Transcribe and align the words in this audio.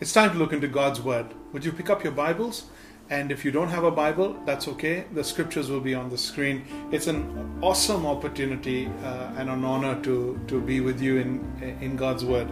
It's 0.00 0.12
time 0.12 0.30
to 0.30 0.38
look 0.38 0.52
into 0.52 0.68
God's 0.68 1.00
Word. 1.00 1.26
Would 1.52 1.64
you 1.64 1.72
pick 1.72 1.90
up 1.90 2.04
your 2.04 2.12
Bibles? 2.12 2.66
And 3.10 3.32
if 3.32 3.44
you 3.44 3.50
don't 3.50 3.70
have 3.70 3.82
a 3.82 3.90
Bible, 3.90 4.40
that's 4.46 4.68
okay. 4.68 5.06
The 5.12 5.24
scriptures 5.24 5.72
will 5.72 5.80
be 5.80 5.92
on 5.92 6.08
the 6.08 6.16
screen. 6.16 6.64
It's 6.92 7.08
an 7.08 7.58
awesome 7.60 8.06
opportunity 8.06 8.86
uh, 9.02 9.32
and 9.36 9.50
an 9.50 9.64
honor 9.64 10.00
to, 10.02 10.38
to 10.46 10.60
be 10.60 10.78
with 10.78 11.02
you 11.02 11.16
in, 11.16 11.78
in 11.80 11.96
God's 11.96 12.24
Word. 12.24 12.48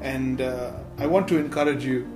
And 0.00 0.40
uh, 0.40 0.72
I 0.96 1.06
want 1.06 1.28
to 1.28 1.36
encourage 1.36 1.84
you 1.84 2.10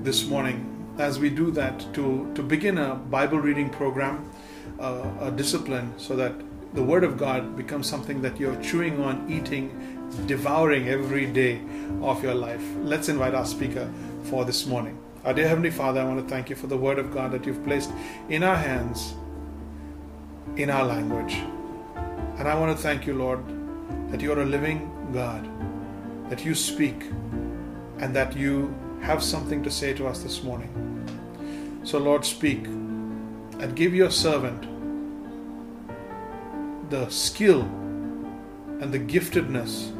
this 0.00 0.24
morning 0.24 0.94
as 0.96 1.18
we 1.18 1.28
do 1.28 1.50
that 1.50 1.78
to, 1.92 2.32
to 2.34 2.42
begin 2.42 2.78
a 2.78 2.94
Bible 2.94 3.38
reading 3.38 3.68
program, 3.68 4.30
uh, 4.80 5.10
a 5.20 5.30
discipline, 5.30 5.92
so 5.98 6.16
that 6.16 6.32
the 6.72 6.82
Word 6.82 7.04
of 7.04 7.18
God 7.18 7.54
becomes 7.54 7.86
something 7.86 8.22
that 8.22 8.40
you're 8.40 8.56
chewing 8.62 9.02
on, 9.02 9.30
eating, 9.30 9.95
devouring 10.26 10.88
every 10.88 11.26
day 11.26 11.60
of 12.02 12.22
your 12.22 12.34
life. 12.34 12.62
Let's 12.82 13.08
invite 13.08 13.34
our 13.34 13.46
speaker 13.46 13.90
for 14.24 14.44
this 14.44 14.66
morning. 14.66 14.98
Our 15.24 15.34
dear 15.34 15.48
Heavenly 15.48 15.70
Father, 15.70 16.00
I 16.00 16.04
want 16.04 16.20
to 16.20 16.28
thank 16.28 16.48
you 16.50 16.56
for 16.56 16.68
the 16.68 16.76
Word 16.76 16.98
of 16.98 17.12
God 17.12 17.32
that 17.32 17.46
you've 17.46 17.62
placed 17.64 17.90
in 18.28 18.42
our 18.42 18.56
hands, 18.56 19.14
in 20.56 20.70
our 20.70 20.84
language. 20.84 21.34
And 22.38 22.46
I 22.46 22.58
want 22.58 22.76
to 22.76 22.82
thank 22.82 23.06
you, 23.06 23.14
Lord, 23.14 23.40
that 24.10 24.20
you 24.20 24.32
are 24.32 24.42
a 24.42 24.46
living 24.46 24.90
God, 25.12 25.48
that 26.30 26.44
you 26.44 26.54
speak, 26.54 27.04
and 27.98 28.14
that 28.14 28.36
you 28.36 28.74
have 29.00 29.22
something 29.22 29.62
to 29.62 29.70
say 29.70 29.94
to 29.94 30.06
us 30.06 30.22
this 30.22 30.42
morning. 30.42 30.70
So, 31.82 31.98
Lord, 31.98 32.24
speak 32.24 32.66
and 32.66 33.74
give 33.74 33.94
your 33.94 34.10
servant 34.10 34.66
the 36.90 37.08
skill 37.08 37.68
and 38.80 38.92
the 38.92 38.98
giftedness 38.98 39.92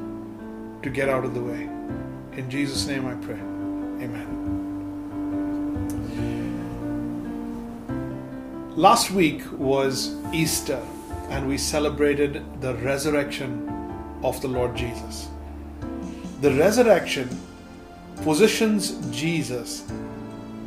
to 0.82 0.90
get 0.90 1.08
out 1.08 1.24
of 1.24 1.34
the 1.34 1.40
way. 1.40 1.62
In 2.36 2.48
Jesus' 2.50 2.86
name 2.86 3.06
I 3.06 3.14
pray. 3.14 3.38
Amen. 4.04 4.46
Last 8.76 9.10
week 9.10 9.40
was 9.52 10.14
Easter, 10.34 10.80
and 11.30 11.48
we 11.48 11.56
celebrated 11.56 12.44
the 12.60 12.74
resurrection 12.74 13.66
of 14.22 14.40
the 14.42 14.48
Lord 14.48 14.76
Jesus. 14.76 15.28
The 16.42 16.52
resurrection 16.52 17.28
positions 18.22 18.92
Jesus 19.10 19.90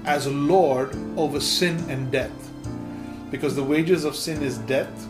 as 0.06 0.26
Lord 0.26 0.96
over 1.18 1.40
sin 1.40 1.78
and 1.88 2.12
death 2.12 2.32
because 3.30 3.56
the 3.56 3.64
wages 3.64 4.06
of 4.06 4.16
sin 4.16 4.42
is 4.42 4.58
death. 4.60 5.08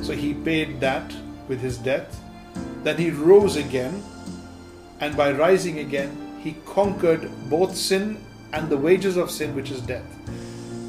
So 0.00 0.12
he 0.14 0.32
paid 0.32 0.80
that 0.80 1.12
with 1.50 1.60
his 1.60 1.76
death. 1.76 2.18
Then 2.84 2.96
he 2.96 3.10
rose 3.10 3.56
again, 3.56 4.02
and 5.00 5.16
by 5.16 5.32
rising 5.32 5.80
again, 5.80 6.38
he 6.42 6.56
conquered 6.64 7.28
both 7.50 7.76
sin 7.76 8.24
and 8.54 8.70
the 8.70 8.78
wages 8.78 9.18
of 9.18 9.30
sin, 9.30 9.54
which 9.54 9.70
is 9.70 9.82
death. 9.82 10.06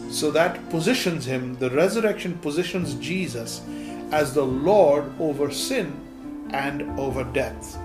So 0.09 0.31
that 0.31 0.69
positions 0.69 1.25
him, 1.25 1.57
the 1.57 1.69
resurrection 1.71 2.37
positions 2.37 2.95
Jesus 2.95 3.61
as 4.11 4.33
the 4.33 4.45
Lord 4.45 5.05
over 5.19 5.51
sin 5.51 6.47
and 6.51 6.83
over 6.99 7.23
death. 7.23 7.77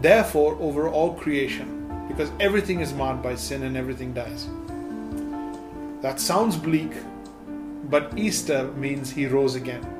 Therefore, 0.00 0.56
over 0.60 0.88
all 0.88 1.14
creation, 1.14 2.04
because 2.08 2.30
everything 2.40 2.80
is 2.80 2.92
marred 2.92 3.22
by 3.22 3.34
sin 3.34 3.62
and 3.62 3.76
everything 3.76 4.12
dies. 4.12 4.48
That 6.02 6.20
sounds 6.20 6.56
bleak, 6.56 6.92
but 7.84 8.18
Easter 8.18 8.64
means 8.72 9.10
he 9.10 9.26
rose 9.26 9.54
again. 9.54 9.99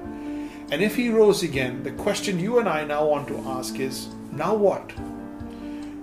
And 0.71 0.83
if 0.83 0.95
he 0.95 1.09
rose 1.09 1.43
again, 1.43 1.83
the 1.83 1.91
question 1.91 2.39
you 2.39 2.61
and 2.61 2.69
I 2.69 2.85
now 2.85 3.05
want 3.05 3.27
to 3.29 3.39
ask 3.39 3.81
is 3.81 4.07
now 4.31 4.55
what? 4.55 4.93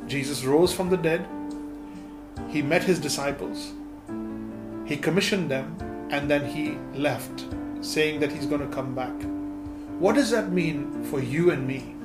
Jesus 0.07 0.43
rose 0.43 0.73
from 0.73 0.89
the 0.89 0.97
dead, 0.97 1.25
he 2.49 2.61
met 2.61 2.83
his 2.83 2.99
disciples, 2.99 3.71
he 4.85 4.97
commissioned 4.97 5.49
them, 5.49 5.77
and 6.11 6.29
then 6.29 6.45
he 6.45 6.77
left, 6.99 7.45
saying 7.79 8.19
that 8.19 8.31
he's 8.31 8.45
going 8.45 8.59
to 8.59 8.75
come 8.75 8.93
back. 8.93 9.15
What 9.99 10.15
does 10.15 10.31
that 10.31 10.51
mean 10.51 11.01
for 11.05 11.21
you 11.21 11.51
and 11.51 11.65
me? 11.65 11.95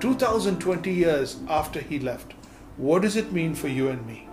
2020 0.00 0.92
years 0.92 1.38
after 1.48 1.80
he 1.80 1.98
left, 1.98 2.34
what 2.76 3.00
does 3.00 3.16
it 3.16 3.32
mean 3.32 3.54
for 3.54 3.68
you 3.68 3.88
and 3.88 4.06
me? 4.06 4.28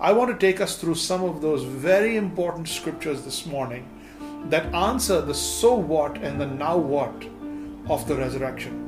I 0.00 0.12
want 0.12 0.30
to 0.30 0.46
take 0.46 0.60
us 0.60 0.78
through 0.78 0.94
some 0.94 1.22
of 1.22 1.42
those 1.42 1.64
very 1.64 2.16
important 2.16 2.68
scriptures 2.68 3.22
this 3.22 3.44
morning 3.44 3.86
that 4.48 4.74
answer 4.74 5.20
the 5.20 5.34
so 5.34 5.74
what 5.74 6.18
and 6.18 6.40
the 6.40 6.46
now 6.46 6.76
what 6.76 7.26
of 7.88 8.06
the 8.08 8.14
resurrection. 8.14 8.84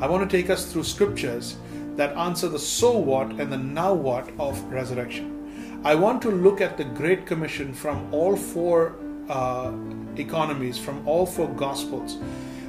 I 0.00 0.06
want 0.06 0.28
to 0.28 0.36
take 0.36 0.50
us 0.50 0.70
through 0.72 0.84
scriptures 0.84 1.56
that 1.96 2.16
answer 2.16 2.48
the 2.48 2.58
so 2.58 2.96
what 2.98 3.30
and 3.40 3.50
the 3.50 3.56
now 3.56 3.94
what 3.94 4.30
of 4.38 4.62
resurrection. 4.64 5.80
I 5.84 5.94
want 5.94 6.20
to 6.22 6.30
look 6.30 6.60
at 6.60 6.76
the 6.76 6.84
Great 6.84 7.26
Commission 7.26 7.72
from 7.72 8.12
all 8.12 8.36
four 8.36 8.96
uh, 9.28 9.72
economies, 10.16 10.78
from 10.78 11.06
all 11.08 11.26
four 11.26 11.48
Gospels, 11.54 12.18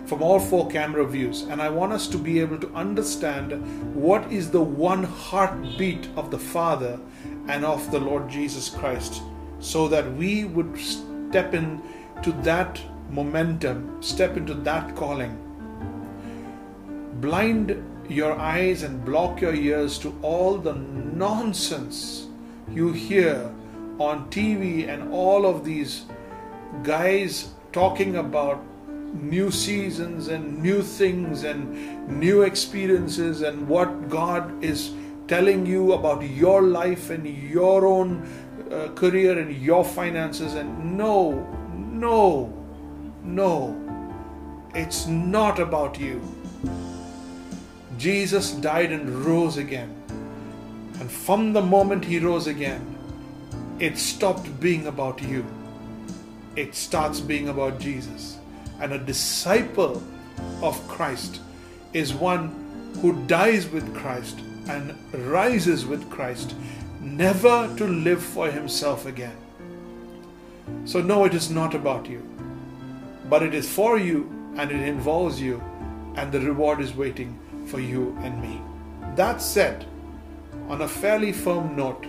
from 0.06 0.24
all 0.24 0.40
four 0.40 0.70
camera 0.70 1.06
views, 1.06 1.42
and 1.44 1.62
I 1.62 1.70
want 1.70 1.92
us 1.92 2.08
to 2.08 2.18
be 2.18 2.40
able 2.40 2.58
to 2.59 2.74
understand 2.74 3.52
what 3.94 4.31
is 4.31 4.50
the 4.50 4.62
one 4.62 5.03
heartbeat 5.03 6.08
of 6.16 6.31
the 6.31 6.40
Father 6.40 7.00
and 7.50 7.66
of 7.66 7.92
the 7.92 8.00
Lord 8.00 8.30
Jesus 8.30 8.70
Christ, 8.70 9.22
so 9.59 9.88
that 9.90 10.14
we 10.14 10.46
would 10.46 10.80
step 11.30 11.54
into 11.54 12.32
that 12.44 12.80
momentum, 13.10 14.02
step 14.02 14.38
into 14.38 14.54
that 14.54 14.96
calling. 14.96 15.36
Blind 17.22 17.84
your 18.10 18.40
eyes 18.40 18.84
and 18.84 19.04
block 19.04 19.42
your 19.42 19.54
ears 19.54 19.98
to 20.00 20.18
all 20.22 20.58
the 20.58 20.76
nonsense 20.76 22.28
you 22.72 22.94
hear 22.94 23.52
on 24.00 24.30
TV 24.30 24.88
and 24.88 25.12
all 25.12 25.46
of 25.46 25.66
these 25.66 26.06
guys 26.84 27.54
talking 27.72 28.18
about 28.18 28.64
new 29.14 29.50
seasons 29.52 30.28
and 30.28 30.62
new 30.62 30.82
things 30.82 31.44
and 31.44 32.20
new 32.20 32.44
experiences 32.44 33.42
and 33.42 33.68
what 33.68 34.09
God 34.09 34.64
is 34.64 34.94
telling 35.28 35.66
you 35.66 35.94
about 35.94 36.22
your 36.24 36.62
life 36.62 37.09
and 37.09 37.28
your 37.28 37.86
own 37.86 38.24
uh, 38.72 38.89
career 38.94 39.38
and 39.39 39.55
your 39.55 39.83
finances. 39.83 40.55
And 40.55 40.97
no, 40.97 41.31
no, 41.73 42.53
no, 43.23 43.75
it's 44.75 45.07
not 45.07 45.59
about 45.59 46.00
you. 46.00 46.22
Jesus 47.97 48.51
died 48.51 48.91
and 48.91 49.09
rose 49.25 49.57
again. 49.57 49.94
And 51.00 51.11
from 51.11 51.53
the 51.53 51.61
moment 51.61 52.05
he 52.05 52.19
rose 52.19 52.47
again, 52.47 52.95
it 53.79 53.97
stopped 53.97 54.59
being 54.59 54.88
about 54.88 55.22
you. 55.22 55.45
It 56.55 56.73
starts 56.73 57.19
being 57.19 57.49
about 57.49 57.79
Jesus. 57.79 58.38
And 58.79 58.94
a 58.94 58.99
disciple 58.99 60.01
of 60.61 60.88
Christ 60.88 61.39
is 61.94 62.13
one 62.13 62.94
who 63.01 63.25
dies 63.28 63.67
with 63.69 63.95
Christ 63.95 64.39
and 64.67 64.97
rises 65.13 65.85
with 65.85 66.09
Christ, 66.09 66.55
never 67.16 67.73
to 67.78 67.88
live 67.88 68.22
for 68.22 68.50
himself 68.51 69.06
again. 69.06 69.38
So, 70.85 71.01
no, 71.01 71.23
it 71.25 71.34
is 71.34 71.50
not 71.50 71.73
about 71.73 72.09
you, 72.09 72.28
but 73.29 73.44
it 73.44 73.53
is 73.53 73.69
for 73.69 73.97
you 73.97 74.29
and 74.57 74.72
it 74.72 74.81
involves 74.81 75.40
you, 75.40 75.62
and 76.16 76.31
the 76.31 76.40
reward 76.40 76.81
is 76.81 76.96
waiting 76.96 77.40
for 77.67 77.79
you 77.79 78.17
and 78.22 78.41
me. 78.41 78.59
That 79.16 79.41
said, 79.41 79.85
on 80.67 80.81
a 80.81 80.88
fairly 80.88 81.31
firm 81.31 81.75
note, 81.75 82.06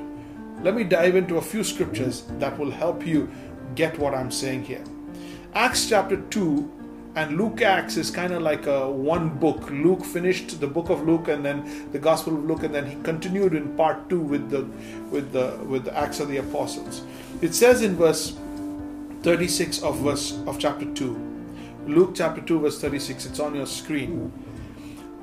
let 0.62 0.74
me 0.74 0.82
dive 0.82 1.14
into 1.14 1.36
a 1.36 1.42
few 1.42 1.62
scriptures 1.62 2.24
that 2.38 2.58
will 2.58 2.70
help 2.70 3.06
you 3.06 3.30
get 3.74 3.98
what 3.98 4.14
I'm 4.14 4.30
saying 4.30 4.64
here. 4.64 4.84
Acts 5.54 5.88
chapter 5.88 6.16
2 6.16 6.77
and 7.18 7.36
Luke 7.36 7.62
Acts 7.62 7.96
is 7.96 8.12
kind 8.12 8.32
of 8.32 8.42
like 8.42 8.66
a 8.66 8.88
one 8.88 9.28
book. 9.40 9.70
Luke 9.70 10.04
finished 10.04 10.60
the 10.60 10.68
book 10.68 10.88
of 10.88 11.04
Luke 11.04 11.26
and 11.26 11.44
then 11.44 11.90
the 11.90 11.98
Gospel 11.98 12.34
of 12.34 12.44
Luke 12.44 12.62
and 12.62 12.72
then 12.72 12.86
he 12.86 12.94
continued 13.02 13.54
in 13.54 13.76
part 13.76 14.08
2 14.08 14.20
with 14.20 14.50
the 14.50 14.62
with 15.10 15.32
the 15.32 15.46
with 15.66 15.84
the 15.84 15.98
Acts 15.98 16.20
of 16.20 16.28
the 16.28 16.36
Apostles. 16.36 17.02
It 17.42 17.54
says 17.54 17.82
in 17.82 17.96
verse 17.96 18.36
36 19.22 19.82
of 19.82 19.98
verse 19.98 20.38
of 20.46 20.60
chapter 20.60 20.84
2. 20.84 21.08
Luke 21.88 22.12
chapter 22.14 22.40
2 22.40 22.60
verse 22.60 22.80
36 22.80 23.26
it's 23.26 23.40
on 23.40 23.56
your 23.56 23.66
screen. 23.66 24.32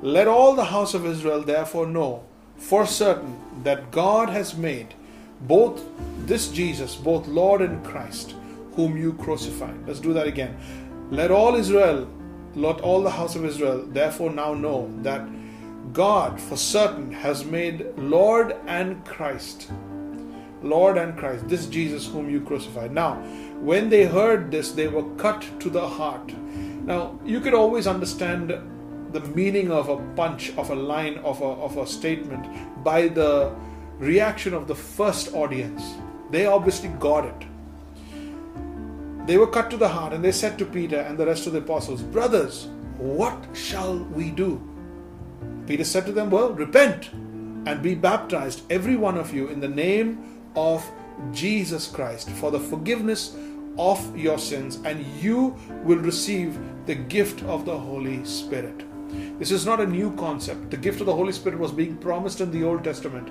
Let 0.02 0.28
all 0.28 0.54
the 0.54 0.66
house 0.66 0.92
of 0.92 1.06
Israel 1.06 1.40
therefore 1.42 1.86
know 1.86 2.24
for 2.58 2.86
certain 2.86 3.38
that 3.62 3.90
God 3.90 4.28
has 4.28 4.54
made 4.54 4.92
both 5.40 5.82
this 6.26 6.48
Jesus, 6.48 6.94
both 6.94 7.26
Lord 7.26 7.62
and 7.62 7.82
Christ, 7.82 8.34
whom 8.74 8.98
you 8.98 9.14
crucified. 9.14 9.86
Let's 9.86 10.00
do 10.00 10.12
that 10.12 10.26
again. 10.26 10.58
Let 11.10 11.30
all 11.30 11.54
Israel, 11.54 12.08
let 12.56 12.80
all 12.80 13.00
the 13.00 13.10
house 13.10 13.36
of 13.36 13.44
Israel 13.44 13.86
therefore 13.86 14.30
now 14.30 14.54
know 14.54 14.90
that 15.02 15.24
God 15.92 16.40
for 16.40 16.56
certain 16.56 17.12
has 17.12 17.44
made 17.44 17.86
Lord 17.96 18.56
and 18.66 19.04
Christ. 19.04 19.70
Lord 20.62 20.98
and 20.98 21.16
Christ, 21.16 21.48
this 21.48 21.66
Jesus 21.66 22.08
whom 22.08 22.28
you 22.28 22.40
crucified. 22.40 22.90
Now, 22.90 23.14
when 23.60 23.88
they 23.88 24.04
heard 24.04 24.50
this, 24.50 24.72
they 24.72 24.88
were 24.88 25.08
cut 25.14 25.46
to 25.60 25.70
the 25.70 25.86
heart. 25.86 26.36
Now, 26.84 27.18
you 27.24 27.40
could 27.40 27.54
always 27.54 27.86
understand 27.86 28.50
the 29.12 29.20
meaning 29.20 29.70
of 29.70 29.88
a 29.88 29.98
punch, 30.16 30.52
of 30.56 30.70
a 30.70 30.74
line, 30.74 31.18
of 31.18 31.40
a, 31.40 31.44
of 31.44 31.76
a 31.76 31.86
statement 31.86 32.44
by 32.82 33.08
the 33.08 33.54
reaction 33.98 34.54
of 34.54 34.66
the 34.66 34.74
first 34.74 35.34
audience. 35.34 35.82
They 36.32 36.46
obviously 36.46 36.88
got 36.98 37.26
it. 37.26 37.46
They 39.26 39.38
were 39.38 39.48
cut 39.48 39.70
to 39.70 39.76
the 39.76 39.88
heart 39.88 40.12
and 40.12 40.24
they 40.24 40.32
said 40.32 40.56
to 40.58 40.64
Peter 40.64 41.00
and 41.00 41.18
the 41.18 41.26
rest 41.26 41.46
of 41.46 41.52
the 41.52 41.58
apostles, 41.58 42.00
Brothers, 42.02 42.68
what 42.96 43.36
shall 43.54 43.98
we 43.98 44.30
do? 44.30 44.62
Peter 45.66 45.84
said 45.84 46.06
to 46.06 46.12
them, 46.12 46.30
Well, 46.30 46.52
repent 46.52 47.10
and 47.12 47.82
be 47.82 47.96
baptized, 47.96 48.62
every 48.70 48.94
one 48.96 49.18
of 49.18 49.34
you, 49.34 49.48
in 49.48 49.58
the 49.58 49.68
name 49.68 50.40
of 50.54 50.88
Jesus 51.32 51.88
Christ 51.88 52.30
for 52.30 52.50
the 52.50 52.60
forgiveness 52.60 53.36
of 53.78 54.16
your 54.16 54.38
sins, 54.38 54.78
and 54.84 55.04
you 55.20 55.56
will 55.82 55.98
receive 55.98 56.58
the 56.86 56.94
gift 56.94 57.42
of 57.44 57.64
the 57.64 57.76
Holy 57.76 58.24
Spirit. 58.24 58.84
This 59.38 59.50
is 59.50 59.66
not 59.66 59.80
a 59.80 59.86
new 59.86 60.14
concept. 60.16 60.70
The 60.70 60.76
gift 60.76 61.00
of 61.00 61.06
the 61.06 61.14
Holy 61.14 61.32
Spirit 61.32 61.58
was 61.58 61.72
being 61.72 61.96
promised 61.96 62.40
in 62.40 62.50
the 62.50 62.64
Old 62.64 62.84
Testament. 62.84 63.28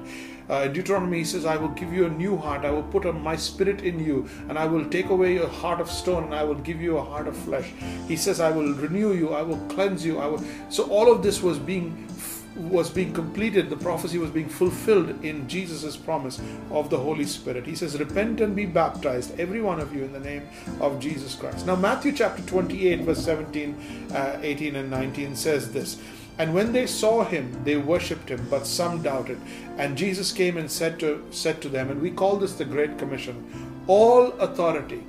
Uh, 0.50 0.68
Deuteronomy, 0.68 1.24
says, 1.24 1.46
I 1.46 1.58
will 1.58 1.70
give 1.70 1.94
you 1.94 2.06
a 2.06 2.10
new 2.10 2.38
heart. 2.38 2.66
I 2.66 2.72
will 2.72 2.84
put 2.84 3.06
my 3.16 3.36
spirit 3.36 3.82
in 3.82 4.00
you, 4.00 4.28
and 4.50 4.58
I 4.58 4.66
will 4.66 4.86
take 4.86 5.10
away 5.10 5.34
your 5.34 5.48
heart 5.48 5.80
of 5.80 5.90
stone, 5.90 6.26
and 6.26 6.36
I 6.36 6.44
will 6.44 6.56
give 6.56 6.82
you 6.82 6.98
a 6.98 7.04
heart 7.04 7.28
of 7.28 7.36
flesh. 7.36 7.72
He 8.08 8.16
says, 8.16 8.40
I 8.40 8.52
will 8.52 8.74
renew 8.74 9.14
you. 9.14 9.34
I 9.34 9.42
will 9.42 9.60
cleanse 9.68 10.06
you. 10.06 10.20
I 10.20 10.28
will. 10.28 10.44
So 10.70 10.84
all 10.86 11.12
of 11.12 11.24
this 11.24 11.42
was 11.42 11.58
being 11.60 12.08
was 12.56 12.90
being 12.90 13.14
completed, 13.14 13.70
the 13.70 13.76
prophecy 13.76 14.18
was 14.18 14.30
being 14.30 14.48
fulfilled 14.48 15.24
in 15.24 15.48
Jesus' 15.48 15.98
promise 15.98 16.40
of 16.72 16.90
the 16.90 16.98
Holy 16.98 17.26
Spirit. 17.26 17.66
He 17.66 17.76
says, 17.76 18.00
Repent 18.00 18.42
and 18.42 18.56
be 18.56 18.66
baptized, 18.66 19.38
every 19.40 19.62
one 19.62 19.80
of 19.80 19.94
you, 19.94 20.04
in 20.04 20.14
the 20.14 20.20
name 20.20 20.48
of 20.80 21.00
Jesus 21.00 21.36
Christ. 21.36 21.66
Now, 21.66 21.76
Matthew 21.76 22.14
chapter 22.14 22.42
28, 22.44 23.02
verse 23.02 23.24
17, 23.24 24.10
uh, 24.14 24.40
18, 24.42 24.76
and 24.78 24.90
19 24.90 25.36
says 25.36 25.72
this. 25.72 25.98
And 26.38 26.54
when 26.54 26.74
they 26.74 26.86
saw 26.86 27.24
him, 27.24 27.64
they 27.64 27.78
worshipped 27.78 28.30
him, 28.30 28.46
but 28.50 28.68
some 28.68 29.02
doubted. 29.02 29.40
And 29.78 29.98
Jesus 29.98 30.32
came 30.32 30.58
and 30.58 30.70
said 30.70 31.00
to, 31.00 31.26
said 31.32 31.62
to 31.62 31.70
them, 31.70 31.90
and 31.90 32.02
we 32.02 32.12
call 32.12 32.36
this 32.38 32.54
the 32.54 32.66
Great 32.66 32.98
Commission 32.98 33.84
All 33.88 34.32
authority 34.34 35.04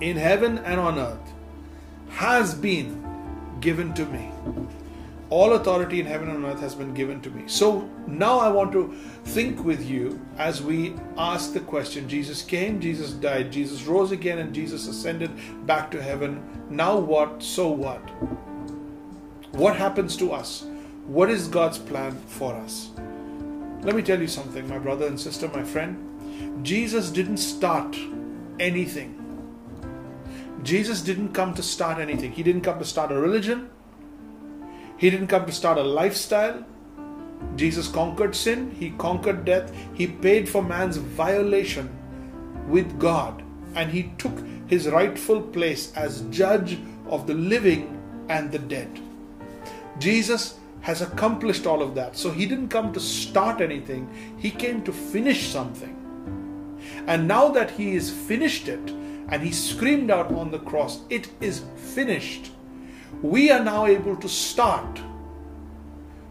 in 0.00 0.16
heaven 0.16 0.58
and 0.58 0.80
on 0.80 0.98
earth 0.98 1.32
has 2.10 2.54
been 2.54 3.04
given 3.60 3.92
to 3.94 4.06
me. 4.06 4.30
All 5.30 5.52
authority 5.52 6.00
in 6.00 6.06
heaven 6.06 6.30
and 6.30 6.42
on 6.42 6.52
earth 6.52 6.60
has 6.60 6.74
been 6.74 6.94
given 6.94 7.20
to 7.20 7.30
me. 7.30 7.42
So 7.46 7.86
now 8.06 8.38
I 8.38 8.48
want 8.48 8.72
to 8.72 8.94
think 9.24 9.62
with 9.62 9.86
you 9.86 10.18
as 10.38 10.62
we 10.62 10.94
ask 11.18 11.52
the 11.52 11.60
question 11.60 12.08
Jesus 12.08 12.40
came, 12.40 12.80
Jesus 12.80 13.12
died, 13.12 13.52
Jesus 13.52 13.84
rose 13.84 14.10
again, 14.10 14.38
and 14.38 14.54
Jesus 14.54 14.88
ascended 14.88 15.30
back 15.66 15.90
to 15.90 16.02
heaven. 16.02 16.42
Now 16.70 16.96
what? 16.96 17.42
So 17.42 17.68
what? 17.68 18.00
What 19.52 19.76
happens 19.76 20.16
to 20.18 20.32
us? 20.32 20.66
What 21.06 21.30
is 21.30 21.48
God's 21.48 21.78
plan 21.78 22.20
for 22.26 22.54
us? 22.54 22.90
Let 23.82 23.94
me 23.94 24.02
tell 24.02 24.20
you 24.20 24.28
something, 24.28 24.68
my 24.68 24.78
brother 24.78 25.06
and 25.06 25.18
sister, 25.18 25.48
my 25.48 25.62
friend. 25.62 26.64
Jesus 26.64 27.10
didn't 27.10 27.38
start 27.38 27.96
anything. 28.60 29.14
Jesus 30.62 31.00
didn't 31.00 31.32
come 31.32 31.54
to 31.54 31.62
start 31.62 31.98
anything. 31.98 32.32
He 32.32 32.42
didn't 32.42 32.62
come 32.62 32.78
to 32.78 32.84
start 32.84 33.10
a 33.10 33.18
religion. 33.18 33.70
He 34.98 35.08
didn't 35.08 35.28
come 35.28 35.46
to 35.46 35.52
start 35.52 35.78
a 35.78 35.82
lifestyle. 35.82 36.64
Jesus 37.56 37.88
conquered 37.88 38.34
sin, 38.34 38.72
He 38.72 38.90
conquered 38.90 39.44
death, 39.44 39.72
He 39.94 40.06
paid 40.06 40.48
for 40.48 40.62
man's 40.62 40.96
violation 40.96 41.88
with 42.66 42.98
God, 42.98 43.42
and 43.74 43.90
He 43.90 44.12
took 44.18 44.44
His 44.66 44.88
rightful 44.88 45.40
place 45.40 45.92
as 45.94 46.22
judge 46.30 46.78
of 47.06 47.26
the 47.26 47.34
living 47.34 47.98
and 48.28 48.50
the 48.50 48.58
dead. 48.58 49.00
Jesus 49.98 50.58
has 50.80 51.02
accomplished 51.02 51.66
all 51.66 51.82
of 51.82 51.94
that. 51.94 52.16
So 52.16 52.30
He 52.30 52.46
didn't 52.46 52.68
come 52.68 52.92
to 52.92 53.00
start 53.00 53.60
anything, 53.60 54.08
He 54.38 54.50
came 54.50 54.82
to 54.84 54.92
finish 54.92 55.48
something. 55.48 55.94
And 57.06 57.26
now 57.26 57.48
that 57.48 57.72
He 57.72 57.94
has 57.94 58.10
finished 58.10 58.68
it, 58.68 58.90
and 59.30 59.42
He 59.42 59.52
screamed 59.52 60.10
out 60.10 60.32
on 60.32 60.50
the 60.50 60.58
cross, 60.58 61.00
It 61.10 61.30
is 61.40 61.64
finished 61.76 62.52
we 63.22 63.50
are 63.50 63.62
now 63.62 63.86
able 63.86 64.16
to 64.16 64.28
start. 64.28 65.00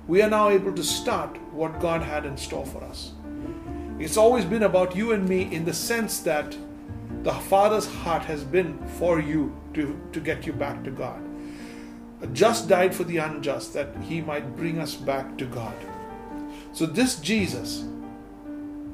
We 0.08 0.22
are 0.22 0.30
now 0.30 0.50
able 0.50 0.74
to 0.74 0.84
start 0.84 1.38
what 1.52 1.82
God 1.82 2.02
had 2.02 2.26
in 2.26 2.38
store 2.38 2.66
for 2.66 2.82
us. 2.84 3.12
It's 4.00 4.16
always 4.16 4.46
been 4.46 4.64
about 4.64 4.96
you 4.96 5.12
and 5.12 5.28
me 5.28 5.54
in 5.54 5.66
the 5.66 5.74
sense 5.74 6.20
that 6.20 6.56
the 7.24 7.34
Father's 7.34 7.88
heart 7.88 8.24
has 8.24 8.44
been 8.44 8.78
for 9.00 9.20
you 9.20 9.54
to, 9.74 10.00
to 10.14 10.20
get 10.22 10.46
you 10.46 10.54
back 10.54 10.82
to 10.86 10.92
God. 10.92 11.22
Just 12.34 12.68
died 12.68 12.96
for 12.96 13.04
the 13.04 13.18
unjust 13.18 13.74
that 13.74 13.96
he 14.04 14.22
might 14.22 14.56
bring 14.56 14.80
us 14.80 14.96
back 14.96 15.38
to 15.38 15.46
God. 15.46 15.76
So, 16.74 16.86
this 16.86 17.20
Jesus 17.20 17.86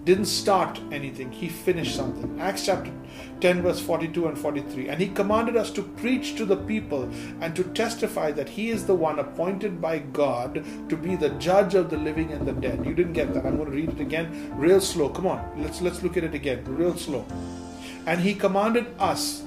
didn't 0.03 0.25
start 0.25 0.81
anything, 0.91 1.31
he 1.31 1.47
finished 1.47 1.95
something. 1.95 2.39
Acts 2.41 2.65
chapter 2.65 2.91
10, 3.39 3.61
verse 3.61 3.79
42 3.79 4.27
and 4.27 4.37
43. 4.37 4.89
And 4.89 4.99
he 4.99 5.07
commanded 5.07 5.55
us 5.55 5.71
to 5.71 5.83
preach 5.83 6.35
to 6.35 6.45
the 6.45 6.57
people 6.57 7.09
and 7.39 7.55
to 7.55 7.63
testify 7.63 8.31
that 8.33 8.49
he 8.49 8.69
is 8.69 8.85
the 8.85 8.95
one 8.95 9.19
appointed 9.19 9.81
by 9.81 9.99
God 9.99 10.63
to 10.89 10.97
be 10.97 11.15
the 11.15 11.29
judge 11.31 11.73
of 11.75 11.89
the 11.89 11.97
living 11.97 12.33
and 12.33 12.45
the 12.45 12.51
dead. 12.51 12.85
You 12.85 12.93
didn't 12.93 13.13
get 13.13 13.33
that. 13.33 13.45
I'm 13.45 13.55
going 13.55 13.69
to 13.69 13.75
read 13.75 13.89
it 13.89 14.01
again 14.01 14.51
real 14.57 14.81
slow. 14.81 15.07
Come 15.07 15.27
on, 15.27 15.61
let's 15.61 15.81
let's 15.81 16.03
look 16.03 16.17
at 16.17 16.25
it 16.25 16.33
again, 16.33 16.63
real 16.65 16.97
slow. 16.97 17.25
And 18.05 18.19
he 18.19 18.33
commanded 18.33 18.87
us. 18.99 19.43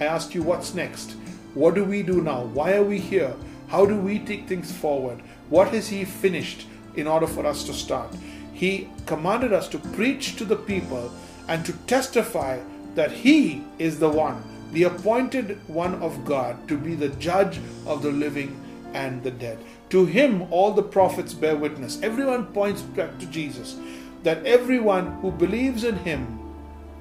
I 0.00 0.04
asked 0.04 0.34
you 0.34 0.42
what's 0.42 0.74
next? 0.74 1.16
What 1.54 1.74
do 1.74 1.84
we 1.84 2.02
do 2.02 2.20
now? 2.20 2.44
Why 2.44 2.74
are 2.74 2.84
we 2.84 2.98
here? 2.98 3.34
How 3.68 3.86
do 3.86 3.96
we 3.96 4.18
take 4.18 4.48
things 4.48 4.72
forward? 4.72 5.22
What 5.48 5.68
has 5.68 5.88
he 5.88 6.04
finished 6.04 6.66
in 6.94 7.06
order 7.06 7.26
for 7.26 7.46
us 7.46 7.64
to 7.64 7.74
start? 7.74 8.14
He 8.52 8.88
commanded 9.06 9.52
us 9.52 9.68
to 9.68 9.78
preach 9.78 10.36
to 10.36 10.44
the 10.44 10.56
people 10.56 11.10
and 11.48 11.64
to 11.66 11.72
testify 11.86 12.60
that 12.94 13.10
He 13.10 13.64
is 13.78 13.98
the 13.98 14.08
one, 14.08 14.42
the 14.72 14.84
appointed 14.84 15.58
one 15.68 15.94
of 16.02 16.24
God, 16.24 16.68
to 16.68 16.78
be 16.78 16.94
the 16.94 17.08
judge 17.08 17.60
of 17.86 18.02
the 18.02 18.12
living 18.12 18.58
and 18.94 19.22
the 19.22 19.30
dead. 19.30 19.58
To 19.90 20.04
Him, 20.04 20.42
all 20.52 20.72
the 20.72 20.82
prophets 20.82 21.34
bear 21.34 21.56
witness. 21.56 22.00
Everyone 22.02 22.46
points 22.46 22.82
back 22.82 23.18
to 23.18 23.26
Jesus. 23.26 23.76
That 24.22 24.44
everyone 24.46 25.20
who 25.20 25.32
believes 25.32 25.82
in 25.84 25.96
Him 25.96 26.38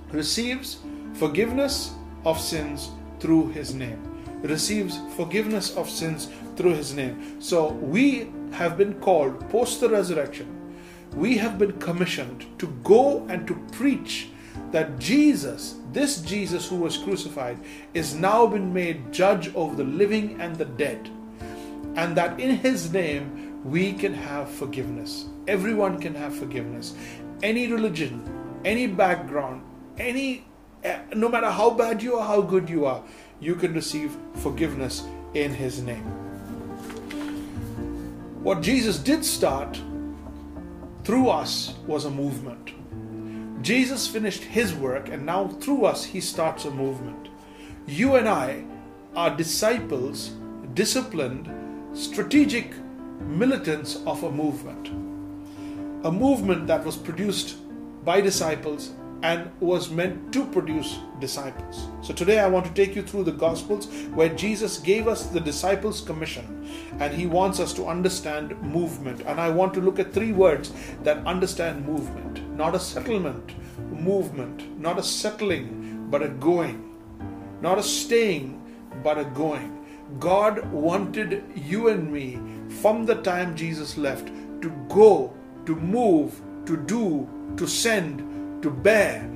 receives 0.09 0.79
forgiveness 1.13 1.93
of 2.25 2.39
sins 2.39 2.89
through 3.19 3.49
His 3.49 3.73
name. 3.73 4.10
Receives 4.43 4.99
forgiveness 5.15 5.75
of 5.75 5.89
sins 5.89 6.29
through 6.55 6.75
His 6.75 6.93
name. 6.93 7.41
So 7.41 7.73
we 7.73 8.31
have 8.51 8.77
been 8.77 8.93
called 8.99 9.49
post 9.49 9.81
the 9.81 9.89
resurrection 9.89 10.61
we 11.15 11.37
have 11.37 11.59
been 11.59 11.73
commissioned 11.79 12.45
to 12.59 12.67
go 12.83 13.25
and 13.27 13.45
to 13.47 13.55
preach 13.71 14.29
that 14.71 14.97
Jesus, 14.99 15.75
this 15.91 16.21
Jesus 16.21 16.67
who 16.67 16.77
was 16.77 16.97
crucified, 16.97 17.59
is 17.93 18.15
now 18.15 18.47
been 18.47 18.73
made 18.73 19.11
judge 19.11 19.53
over 19.53 19.75
the 19.75 19.83
living 19.83 20.39
and 20.39 20.55
the 20.55 20.65
dead. 20.65 21.09
And 21.95 22.15
that 22.15 22.39
in 22.39 22.55
his 22.55 22.93
name 22.93 23.61
we 23.65 23.93
can 23.93 24.13
have 24.13 24.49
forgiveness. 24.49 25.25
Everyone 25.47 25.99
can 25.99 26.15
have 26.15 26.33
forgiveness. 26.33 26.95
Any 27.43 27.67
religion, 27.67 28.23
any 28.63 28.87
background, 28.87 29.63
any 29.97 30.45
eh, 30.83 30.99
no 31.13 31.27
matter 31.27 31.49
how 31.49 31.71
bad 31.71 32.01
you 32.01 32.15
are, 32.15 32.25
how 32.25 32.41
good 32.41 32.69
you 32.69 32.85
are, 32.85 33.03
you 33.41 33.55
can 33.55 33.73
receive 33.73 34.15
forgiveness 34.35 35.03
in 35.33 35.51
his 35.51 35.81
name. 35.81 36.05
What 38.43 38.61
Jesus 38.61 38.99
did 38.99 39.25
start 39.25 39.81
through 41.03 41.29
us 41.29 41.73
was 41.87 42.05
a 42.05 42.11
movement. 42.11 42.71
Jesus 43.63 44.07
finished 44.07 44.43
his 44.43 44.73
work, 44.73 45.09
and 45.09 45.25
now 45.25 45.47
through 45.47 45.85
us, 45.85 46.03
he 46.03 46.21
starts 46.21 46.65
a 46.65 46.71
movement. 46.71 47.29
You 47.87 48.15
and 48.15 48.29
I 48.29 48.63
are 49.15 49.35
disciples, 49.35 50.31
disciplined, 50.73 51.49
strategic 51.97 52.73
militants 53.19 53.97
of 54.05 54.23
a 54.23 54.31
movement. 54.31 54.87
A 56.05 56.11
movement 56.11 56.67
that 56.67 56.83
was 56.83 56.95
produced 56.95 57.57
by 58.03 58.21
disciples 58.21 58.91
and 59.23 59.51
was 59.59 59.89
meant 59.89 60.33
to 60.33 60.45
produce 60.45 60.99
disciples. 61.19 61.87
So 62.01 62.13
today 62.13 62.39
I 62.39 62.47
want 62.47 62.65
to 62.65 62.73
take 62.73 62.95
you 62.95 63.03
through 63.03 63.25
the 63.25 63.31
Gospels 63.31 63.87
where 64.13 64.29
Jesus 64.29 64.79
gave 64.79 65.07
us 65.07 65.27
the 65.27 65.39
disciples' 65.39 66.01
commission 66.01 66.67
and 66.99 67.13
he 67.13 67.27
wants 67.27 67.59
us 67.59 67.73
to 67.73 67.87
understand 67.87 68.59
movement. 68.61 69.21
And 69.21 69.39
I 69.39 69.49
want 69.49 69.73
to 69.75 69.81
look 69.81 69.99
at 69.99 70.13
three 70.13 70.31
words 70.31 70.73
that 71.03 71.25
understand 71.25 71.85
movement 71.85 72.41
not 72.61 72.75
a 72.75 72.79
settlement, 72.79 73.55
movement, 73.91 74.79
not 74.79 74.99
a 74.99 75.03
settling, 75.03 76.07
but 76.11 76.21
a 76.21 76.27
going, 76.27 76.95
not 77.59 77.79
a 77.79 77.83
staying, 77.83 78.61
but 79.03 79.17
a 79.17 79.25
going. 79.25 79.83
God 80.19 80.63
wanted 80.71 81.43
you 81.55 81.87
and 81.87 82.11
me 82.11 82.39
from 82.81 83.05
the 83.05 83.15
time 83.15 83.55
Jesus 83.55 83.97
left 83.97 84.27
to 84.61 84.69
go, 84.89 85.33
to 85.65 85.75
move, 85.75 86.39
to 86.65 86.77
do, 86.77 87.27
to 87.57 87.65
send, 87.65 88.19
to 88.61 88.69
bear, 88.69 89.29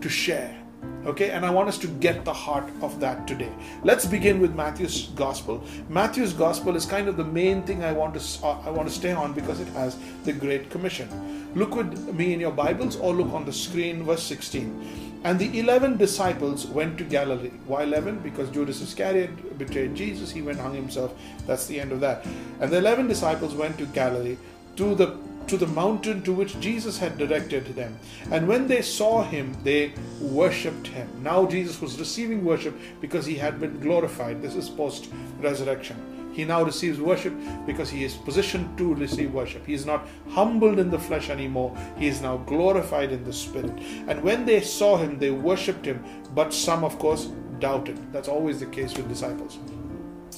to 0.00 0.08
share. 0.08 0.58
Okay, 1.04 1.30
and 1.30 1.44
I 1.44 1.50
want 1.50 1.68
us 1.68 1.78
to 1.78 1.88
get 1.88 2.24
the 2.24 2.32
heart 2.32 2.68
of 2.80 3.00
that 3.00 3.26
today. 3.26 3.50
Let's 3.82 4.06
begin 4.06 4.40
with 4.40 4.54
Matthew's 4.54 5.08
gospel. 5.16 5.64
Matthew's 5.88 6.32
gospel 6.32 6.76
is 6.76 6.86
kind 6.86 7.08
of 7.08 7.16
the 7.16 7.24
main 7.24 7.62
thing 7.64 7.82
I 7.82 7.92
want 7.92 8.14
to 8.14 8.46
uh, 8.46 8.60
I 8.64 8.70
want 8.70 8.88
to 8.88 8.94
stay 8.94 9.10
on 9.10 9.32
because 9.32 9.58
it 9.58 9.66
has 9.68 9.96
the 10.22 10.32
Great 10.32 10.70
Commission. 10.70 11.50
Look 11.56 11.74
with 11.74 12.14
me 12.14 12.32
in 12.32 12.38
your 12.38 12.52
Bibles 12.52 12.96
or 12.96 13.12
look 13.12 13.32
on 13.32 13.44
the 13.44 13.52
screen, 13.52 14.04
verse 14.04 14.22
16. 14.22 15.20
And 15.24 15.40
the 15.40 15.58
eleven 15.58 15.96
disciples 15.96 16.66
went 16.66 16.98
to 16.98 17.04
Galilee. 17.04 17.50
Why 17.66 17.82
eleven? 17.82 18.20
Because 18.20 18.50
Judas 18.50 18.80
Iscariot 18.80 19.58
betrayed 19.58 19.96
Jesus. 19.96 20.30
He 20.30 20.42
went 20.42 20.58
hung 20.58 20.74
himself. 20.74 21.14
That's 21.46 21.66
the 21.66 21.80
end 21.80 21.90
of 21.90 22.00
that. 22.00 22.24
And 22.60 22.70
the 22.70 22.78
eleven 22.78 23.08
disciples 23.08 23.54
went 23.54 23.76
to 23.78 23.86
Galilee 23.86 24.36
to 24.76 24.94
the 24.94 25.16
to 25.48 25.56
the 25.56 25.66
mountain 25.66 26.22
to 26.22 26.32
which 26.32 26.58
Jesus 26.60 26.98
had 26.98 27.18
directed 27.18 27.66
them. 27.74 27.98
And 28.30 28.48
when 28.48 28.66
they 28.66 28.82
saw 28.82 29.22
him, 29.22 29.56
they 29.62 29.92
worshipped 30.20 30.86
him. 30.86 31.08
Now 31.22 31.46
Jesus 31.46 31.80
was 31.80 31.98
receiving 31.98 32.44
worship 32.44 32.78
because 33.00 33.26
he 33.26 33.36
had 33.36 33.60
been 33.60 33.80
glorified. 33.80 34.42
This 34.42 34.54
is 34.54 34.68
post 34.68 35.08
resurrection. 35.40 35.96
He 36.32 36.44
now 36.44 36.62
receives 36.62 36.98
worship 36.98 37.34
because 37.66 37.90
he 37.90 38.04
is 38.04 38.14
positioned 38.14 38.78
to 38.78 38.94
receive 38.94 39.34
worship. 39.34 39.66
He 39.66 39.74
is 39.74 39.84
not 39.84 40.08
humbled 40.30 40.78
in 40.78 40.90
the 40.90 40.98
flesh 40.98 41.28
anymore. 41.28 41.76
He 41.98 42.08
is 42.08 42.22
now 42.22 42.38
glorified 42.38 43.12
in 43.12 43.24
the 43.24 43.32
spirit. 43.32 43.78
And 44.08 44.22
when 44.22 44.46
they 44.46 44.62
saw 44.62 44.96
him, 44.96 45.18
they 45.18 45.30
worshipped 45.30 45.84
him, 45.84 46.02
but 46.34 46.54
some, 46.54 46.84
of 46.84 46.98
course, 46.98 47.26
doubted. 47.58 47.98
That's 48.12 48.28
always 48.28 48.60
the 48.60 48.66
case 48.66 48.96
with 48.96 49.08
disciples. 49.08 49.58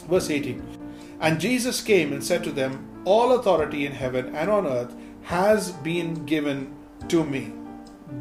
Verse 0.08 0.30
18 0.30 0.83
And 1.20 1.40
Jesus 1.40 1.80
came 1.80 2.12
and 2.12 2.22
said 2.22 2.44
to 2.44 2.52
them, 2.52 2.94
all 3.04 3.32
authority 3.32 3.84
in 3.84 3.92
heaven 3.92 4.34
and 4.34 4.50
on 4.50 4.66
earth 4.66 4.94
has 5.22 5.72
been 5.72 6.24
given 6.24 6.74
to 7.08 7.24
me. 7.24 7.52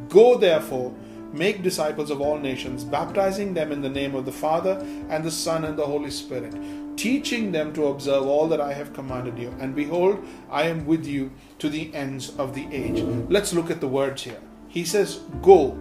Go 0.09 0.37
therefore, 0.37 0.93
make 1.31 1.63
disciples 1.63 2.11
of 2.11 2.21
all 2.21 2.37
nations, 2.37 2.83
baptizing 2.83 3.53
them 3.53 3.71
in 3.71 3.81
the 3.81 3.89
name 3.89 4.15
of 4.15 4.25
the 4.25 4.31
Father 4.31 4.85
and 5.09 5.23
the 5.23 5.31
Son 5.31 5.65
and 5.65 5.77
the 5.77 5.85
Holy 5.85 6.11
Spirit, 6.11 6.53
teaching 6.97 7.51
them 7.51 7.73
to 7.73 7.87
observe 7.87 8.25
all 8.25 8.47
that 8.47 8.61
I 8.61 8.73
have 8.73 8.93
commanded 8.93 9.37
you. 9.39 9.53
And 9.59 9.75
behold, 9.75 10.23
I 10.49 10.63
am 10.63 10.85
with 10.85 11.05
you 11.05 11.31
to 11.59 11.69
the 11.69 11.93
ends 11.93 12.35
of 12.37 12.53
the 12.53 12.67
age. 12.71 13.01
Let's 13.29 13.53
look 13.53 13.71
at 13.71 13.81
the 13.81 13.87
words 13.87 14.23
here. 14.23 14.41
He 14.67 14.83
says, 14.83 15.21
Go. 15.41 15.77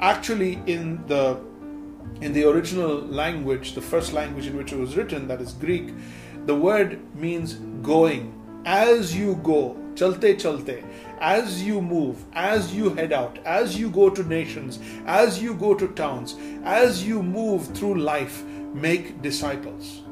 Actually, 0.00 0.60
in 0.66 1.06
the 1.06 1.40
in 2.20 2.32
the 2.32 2.48
original 2.48 3.00
language, 3.00 3.74
the 3.74 3.80
first 3.80 4.12
language 4.12 4.46
in 4.46 4.56
which 4.56 4.72
it 4.72 4.78
was 4.78 4.96
written, 4.96 5.26
that 5.28 5.40
is 5.40 5.52
Greek, 5.52 5.88
the 6.46 6.54
word 6.54 7.00
means 7.14 7.54
going. 7.82 8.32
As 8.64 9.14
you 9.14 9.36
go, 9.42 9.76
chalte 9.94 10.34
chalte, 10.36 10.82
as 11.20 11.62
you 11.62 11.80
move, 11.80 12.24
as 12.32 12.74
you 12.74 12.90
head 12.90 13.12
out, 13.12 13.38
as 13.44 13.78
you 13.78 13.90
go 13.90 14.10
to 14.10 14.22
nations, 14.22 14.78
as 15.06 15.42
you 15.42 15.54
go 15.54 15.74
to 15.74 15.88
towns, 15.88 16.36
as 16.64 17.06
you 17.06 17.22
move 17.22 17.66
through 17.76 18.00
life, 18.00 18.42
make 18.74 19.22
disciples. 19.22 20.02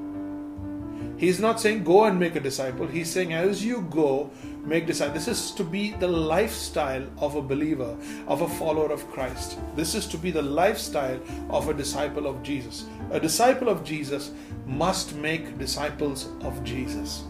He's 1.17 1.39
not 1.39 1.61
saying 1.61 1.85
go 1.85 2.05
and 2.05 2.19
make 2.19 2.35
a 2.35 2.41
disciple. 2.41 2.87
He's 2.87 3.11
saying 3.11 3.33
as 3.33 3.65
you 3.65 3.83
go, 3.91 4.31
make 4.65 4.87
disciples. 4.87 5.27
This 5.27 5.41
is 5.41 5.51
to 5.53 5.65
be 5.65 5.93
the 5.93 6.09
lifestyle 6.09 7.05
of 7.19 7.35
a 7.35 7.43
believer, 7.43 7.97
of 8.27 8.43
a 8.43 8.49
follower 8.49 8.91
of 8.91 9.11
Christ. 9.11 9.59
This 9.77 9.95
is 9.95 10.07
to 10.09 10.17
be 10.17 10.31
the 10.31 10.43
lifestyle 10.43 11.21
of 11.51 11.69
a 11.69 11.75
disciple 11.75 12.27
of 12.27 12.43
Jesus. 12.43 12.87
A 13.11 13.21
disciple 13.21 13.69
of 13.69 13.85
Jesus 13.85 14.33
must 14.67 15.15
make 15.15 15.59
disciples 15.59 16.29
of 16.41 16.63
Jesus. 16.65 17.25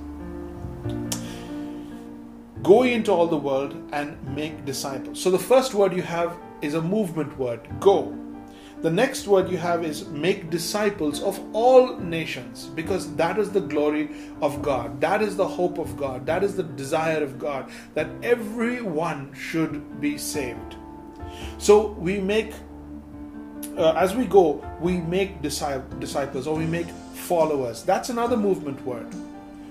Go 2.62 2.84
into 2.84 3.10
all 3.10 3.26
the 3.26 3.36
world 3.36 3.74
and 3.92 4.16
make 4.36 4.64
disciples. 4.64 5.20
So 5.20 5.30
the 5.30 5.38
first 5.38 5.74
word 5.74 5.92
you 5.92 6.02
have 6.02 6.36
is 6.60 6.74
a 6.74 6.80
movement 6.80 7.36
word 7.36 7.68
go. 7.80 8.16
The 8.82 8.90
next 8.90 9.28
word 9.28 9.48
you 9.48 9.58
have 9.58 9.84
is 9.84 10.08
make 10.08 10.50
disciples 10.50 11.22
of 11.22 11.38
all 11.52 11.96
nations 11.98 12.66
because 12.74 13.14
that 13.14 13.38
is 13.38 13.50
the 13.50 13.60
glory 13.60 14.10
of 14.40 14.60
God. 14.60 15.00
That 15.00 15.22
is 15.22 15.36
the 15.36 15.46
hope 15.46 15.78
of 15.78 15.96
God. 15.96 16.26
That 16.26 16.42
is 16.42 16.56
the 16.56 16.64
desire 16.64 17.22
of 17.22 17.38
God 17.38 17.70
that 17.94 18.08
everyone 18.24 19.32
should 19.34 20.00
be 20.00 20.18
saved. 20.18 20.74
So 21.58 21.92
we 21.92 22.18
make, 22.18 22.54
uh, 23.76 23.92
as 23.92 24.16
we 24.16 24.26
go, 24.26 24.64
we 24.80 24.98
make 24.98 25.40
disciples 25.42 26.48
or 26.48 26.56
we 26.56 26.66
make 26.66 26.88
followers. 27.14 27.84
That's 27.84 28.08
another 28.08 28.36
movement 28.36 28.84
word. 28.84 29.06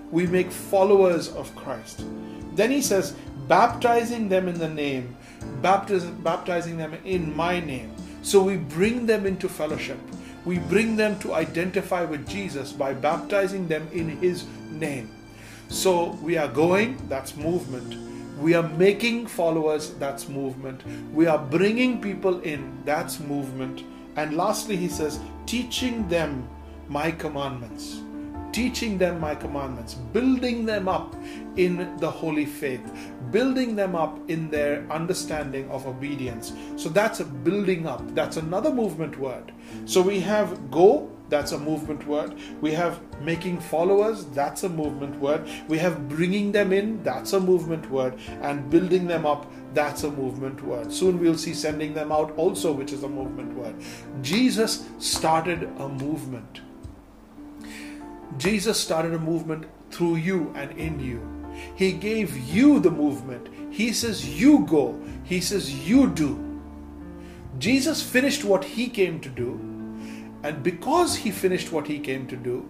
We 0.10 0.25
make 0.25 0.50
followers 0.50 1.27
of 1.36 1.53
Christ. 1.58 2.06
Then 2.53 2.72
he 2.72 2.82
says, 2.82 3.13
baptizing 3.50 4.30
them 4.30 4.48
in 4.48 4.58
the 4.58 4.70
name, 4.70 5.18
baptizing 5.62 6.77
them 6.77 6.98
in 7.03 7.36
my 7.36 7.60
name. 7.60 7.94
So 8.22 8.44
we 8.44 8.58
bring 8.58 9.06
them 9.06 9.25
into 9.25 9.50
fellowship. 9.50 10.00
We 10.46 10.60
bring 10.60 10.96
them 10.96 11.20
to 11.20 11.34
identify 11.34 12.04
with 12.04 12.28
Jesus 12.28 12.72
by 12.72 12.94
baptizing 12.94 13.68
them 13.68 13.88
in 13.92 14.10
his 14.18 14.46
name. 14.72 15.10
So 15.70 16.18
we 16.22 16.38
are 16.38 16.48
going, 16.48 16.98
that's 17.08 17.36
movement. 17.36 17.96
We 18.40 18.56
are 18.56 18.68
making 18.68 19.28
followers, 19.28 19.94
that's 19.96 20.28
movement. 20.28 20.82
We 21.13 21.28
are 21.28 21.38
bringing 21.38 22.01
people 22.01 22.40
in, 22.42 22.84
that's 22.86 23.20
movement. 23.20 23.84
And 24.16 24.36
lastly, 24.36 24.75
he 24.75 24.88
says, 24.88 25.20
teaching 25.46 26.08
them 26.08 26.48
my 26.88 27.12
commandments 27.12 28.01
teaching 28.51 28.98
them 28.98 29.20
my 29.20 29.36
commandments, 29.36 29.93
building 29.93 30.65
them 30.65 30.88
up 30.88 31.15
in 31.55 31.98
the 31.98 32.10
holy 32.10 32.46
faith, 32.46 32.81
building 33.31 33.75
them 33.75 33.96
up 33.96 34.20
in 34.29 34.50
their 34.50 34.86
understanding 34.91 35.70
of 35.70 35.88
obedience. 35.88 36.53
So 36.75 36.89
that's 36.89 37.20
a 37.20 37.25
building 37.25 37.88
up. 37.88 38.03
That's 38.13 38.38
another 38.38 38.72
movement 38.72 39.17
word. 39.20 39.51
So 39.86 40.01
we 40.01 40.20
have 40.22 40.70
go, 40.72 41.10
that's 41.29 41.53
a 41.53 41.58
movement 41.58 42.05
word. 42.08 42.38
We 42.60 42.74
have 42.74 43.00
making 43.22 43.62
followers, 43.62 44.25
that's 44.27 44.63
a 44.63 44.70
movement 44.70 45.17
word. 45.20 45.48
We 45.70 45.77
have 45.77 46.10
bringing 46.10 46.51
them 46.51 46.74
in, 46.74 47.01
that's 47.03 47.31
a 47.34 47.39
movement 47.39 47.89
word. 47.89 48.20
And 48.41 48.70
building 48.70 49.08
them 49.08 49.25
up, 49.25 49.50
that's 49.74 50.03
a 50.03 50.12
movement 50.12 50.62
word. 50.63 50.91
Soon 50.91 51.20
we'll 51.20 51.38
see 51.38 51.53
sending 51.53 51.93
them 51.93 52.12
out 52.12 52.31
also, 52.38 52.74
which 52.74 52.91
is 52.91 53.03
a 53.03 53.10
movement 53.10 53.53
word. 53.53 53.75
Jesus 54.22 54.89
started 55.00 55.63
a 55.79 55.88
movement. 55.88 56.62
Jesus 58.38 58.80
started 58.80 59.14
a 59.14 59.20
movement 59.20 59.66
through 59.92 60.16
you 60.16 60.52
and 60.56 60.72
in 60.78 61.00
you. 61.00 61.22
He 61.76 61.92
gave 61.92 62.38
you 62.38 62.80
the 62.80 62.92
movement. 62.92 63.50
He 63.72 63.94
says, 63.94 64.40
You 64.40 64.66
go. 64.66 65.00
He 65.24 65.42
says, 65.42 65.88
You 65.88 66.10
do. 66.10 66.48
Jesus 67.60 68.02
finished 68.02 68.44
what 68.44 68.64
he 68.64 68.88
came 68.88 69.20
to 69.20 69.30
do. 69.30 69.60
And 70.44 70.64
because 70.64 71.16
he 71.16 71.32
finished 71.32 71.72
what 71.72 71.88
he 71.88 72.00
came 72.00 72.26
to 72.28 72.36
do, 72.36 72.68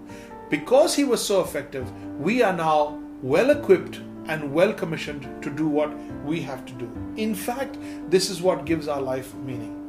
because 0.49 0.95
he 0.95 1.05
was 1.05 1.25
so 1.25 1.41
effective, 1.41 1.89
we 2.19 2.41
are 2.41 2.53
now 2.53 2.99
well 3.21 3.51
equipped 3.51 4.01
and 4.25 4.53
well 4.53 4.73
commissioned 4.73 5.41
to 5.41 5.49
do 5.49 5.67
what 5.67 5.95
we 6.25 6.41
have 6.41 6.65
to 6.65 6.73
do. 6.73 6.91
In 7.15 7.33
fact, 7.33 7.77
this 8.09 8.29
is 8.29 8.41
what 8.41 8.65
gives 8.65 8.87
our 8.87 9.01
life 9.01 9.33
meaning. 9.35 9.80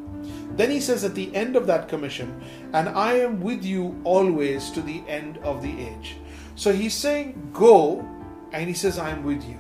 Then 0.56 0.70
he 0.70 0.80
says 0.80 1.04
at 1.04 1.14
the 1.14 1.34
end 1.34 1.56
of 1.56 1.66
that 1.66 1.88
commission, 1.88 2.42
and 2.72 2.88
I 2.88 3.14
am 3.14 3.40
with 3.40 3.64
you 3.64 4.00
always 4.04 4.70
to 4.70 4.82
the 4.82 5.02
end 5.08 5.38
of 5.38 5.62
the 5.62 5.80
age. 5.80 6.16
So 6.54 6.72
he's 6.72 6.94
saying, 6.94 7.50
Go, 7.52 8.06
and 8.52 8.68
he 8.68 8.74
says, 8.74 8.98
I 8.98 9.10
am 9.10 9.24
with 9.24 9.42
you. 9.44 9.58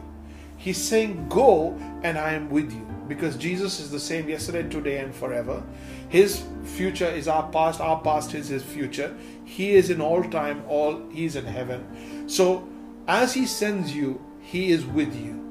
He's 0.56 0.78
saying, 0.78 1.28
Go, 1.28 1.76
and 2.02 2.18
I 2.18 2.32
am 2.32 2.50
with 2.50 2.72
you. 2.72 2.86
Because 3.08 3.36
Jesus 3.36 3.80
is 3.80 3.90
the 3.90 4.00
same 4.00 4.28
yesterday, 4.28 4.68
today, 4.68 4.98
and 4.98 5.14
forever. 5.14 5.62
His 6.08 6.44
future 6.64 7.08
is 7.08 7.26
our 7.26 7.50
past, 7.50 7.80
our 7.80 8.00
past 8.00 8.34
is 8.34 8.48
his 8.48 8.62
future. 8.62 9.16
He 9.44 9.72
is 9.72 9.90
in 9.90 10.00
all 10.00 10.22
time, 10.22 10.62
all 10.68 11.08
he's 11.10 11.36
in 11.36 11.44
heaven. 11.44 12.28
So 12.28 12.68
as 13.08 13.34
he 13.34 13.46
sends 13.46 13.94
you, 13.94 14.20
he 14.40 14.70
is 14.70 14.84
with 14.84 15.14
you. 15.16 15.42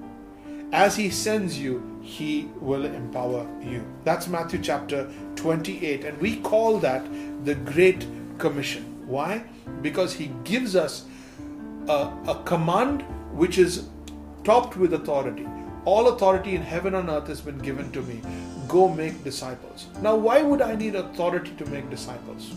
As 0.71 0.95
he 0.95 1.09
sends 1.09 1.59
you, 1.59 1.99
he 2.01 2.49
will 2.59 2.85
empower 2.85 3.45
you. 3.61 3.85
That's 4.05 4.27
Matthew 4.27 4.61
chapter 4.61 5.11
28. 5.35 6.03
And 6.05 6.17
we 6.19 6.37
call 6.37 6.79
that 6.79 7.05
the 7.45 7.55
Great 7.55 8.05
Commission. 8.37 8.83
Why? 9.07 9.43
Because 9.81 10.13
he 10.13 10.31
gives 10.43 10.75
us 10.75 11.05
a, 11.87 12.11
a 12.27 12.41
command 12.45 13.01
which 13.31 13.57
is 13.57 13.87
topped 14.43 14.77
with 14.77 14.93
authority. 14.93 15.47
All 15.85 16.09
authority 16.09 16.55
in 16.55 16.61
heaven 16.61 16.95
and 16.95 17.09
earth 17.09 17.27
has 17.27 17.41
been 17.41 17.57
given 17.57 17.91
to 17.91 18.01
me. 18.03 18.21
Go 18.67 18.87
make 18.87 19.23
disciples. 19.23 19.87
Now, 20.01 20.15
why 20.15 20.41
would 20.41 20.61
I 20.61 20.75
need 20.75 20.95
authority 20.95 21.51
to 21.57 21.65
make 21.65 21.89
disciples? 21.89 22.53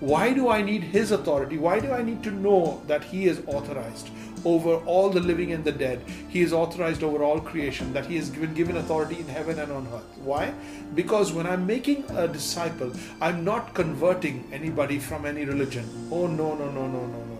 Why 0.00 0.32
do 0.32 0.48
I 0.48 0.62
need 0.62 0.82
His 0.82 1.12
authority? 1.12 1.58
Why 1.58 1.80
do 1.80 1.92
I 1.92 2.02
need 2.02 2.22
to 2.24 2.30
know 2.30 2.82
that 2.88 3.04
He 3.04 3.26
is 3.26 3.42
authorized 3.46 4.10
over 4.44 4.76
all 4.86 5.10
the 5.10 5.20
living 5.20 5.52
and 5.52 5.64
the 5.64 5.72
dead? 5.72 6.02
He 6.28 6.42
is 6.42 6.52
authorized 6.52 7.02
over 7.02 7.22
all 7.22 7.40
creation, 7.40 7.92
that 7.92 8.06
He 8.06 8.16
has 8.16 8.30
been 8.30 8.54
given 8.54 8.76
authority 8.76 9.18
in 9.18 9.26
heaven 9.26 9.58
and 9.58 9.72
on 9.72 9.86
earth. 9.92 10.18
Why? 10.24 10.54
Because 10.94 11.32
when 11.32 11.46
I'm 11.46 11.66
making 11.66 12.04
a 12.10 12.28
disciple, 12.28 12.92
I'm 13.20 13.44
not 13.44 13.74
converting 13.74 14.48
anybody 14.52 14.98
from 14.98 15.26
any 15.26 15.44
religion. 15.44 15.88
Oh, 16.10 16.26
no, 16.26 16.54
no, 16.54 16.70
no, 16.70 16.86
no, 16.86 17.06
no, 17.06 17.24
no. 17.24 17.38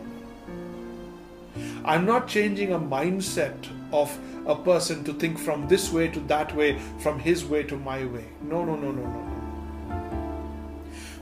I'm 1.85 2.07
not 2.07 2.29
changing 2.29 2.73
a 2.73 2.79
mindset 2.79 3.55
of 3.93 4.17
a 4.47 4.57
person 4.57 5.05
to 5.05 5.13
think 5.13 5.39
from 5.39 5.69
this 5.69 5.93
way 5.93 6.09
to 6.09 6.21
that 6.21 6.55
way, 6.55 6.79
from 7.01 7.19
his 7.19 7.45
way 7.45 7.63
to 7.65 7.77
my 7.77 8.05
way. 8.05 8.25
No, 8.41 8.65
no, 8.65 8.77
no, 8.77 8.91
no, 8.93 9.03
no. 9.03 9.29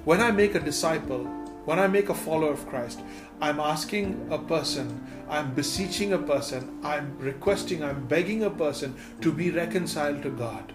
When 0.05 0.21
I 0.21 0.31
make 0.31 0.55
a 0.55 0.61
disciple, 0.61 1.27
when 1.65 1.79
I 1.79 1.87
make 1.87 2.09
a 2.09 2.15
follower 2.15 2.53
of 2.53 2.67
Christ, 2.67 3.01
I'm 3.41 3.61
asking 3.61 4.29
a 4.31 4.39
person, 4.39 5.07
I'm 5.29 5.55
beseeching 5.55 6.13
a 6.13 6.19
person, 6.19 6.79
I'm 6.83 7.17
requesting, 7.19 7.85
I'm 7.85 8.07
begging 8.07 8.45
a 8.45 8.51
person 8.51 8.95
to 9.21 9.33
be 9.33 9.51
reconciled 9.51 10.23
to 10.23 10.31
God. 10.31 10.73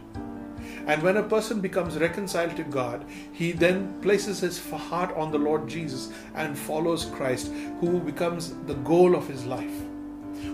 And 0.87 1.01
when 1.01 1.17
a 1.17 1.23
person 1.23 1.61
becomes 1.61 1.97
reconciled 1.97 2.55
to 2.57 2.63
God, 2.63 3.05
he 3.31 3.51
then 3.51 3.99
places 4.01 4.39
his 4.39 4.59
heart 4.69 5.15
on 5.15 5.31
the 5.31 5.39
Lord 5.39 5.67
Jesus 5.67 6.11
and 6.35 6.57
follows 6.57 7.05
Christ, 7.05 7.51
who 7.79 7.99
becomes 7.99 8.53
the 8.65 8.75
goal 8.75 9.15
of 9.15 9.27
his 9.27 9.45
life, 9.45 9.81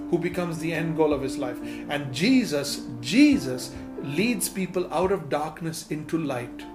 who 0.09 0.17
becomes 0.17 0.59
the 0.59 0.71
end 0.71 0.95
goal 0.95 1.13
of 1.13 1.21
his 1.21 1.37
life. 1.37 1.59
And 1.89 2.13
Jesus, 2.13 2.85
Jesus 3.01 3.73
leads 4.01 4.47
people 4.47 4.91
out 4.93 5.11
of 5.11 5.29
darkness 5.29 5.91
into 5.91 6.17
light. 6.17 6.65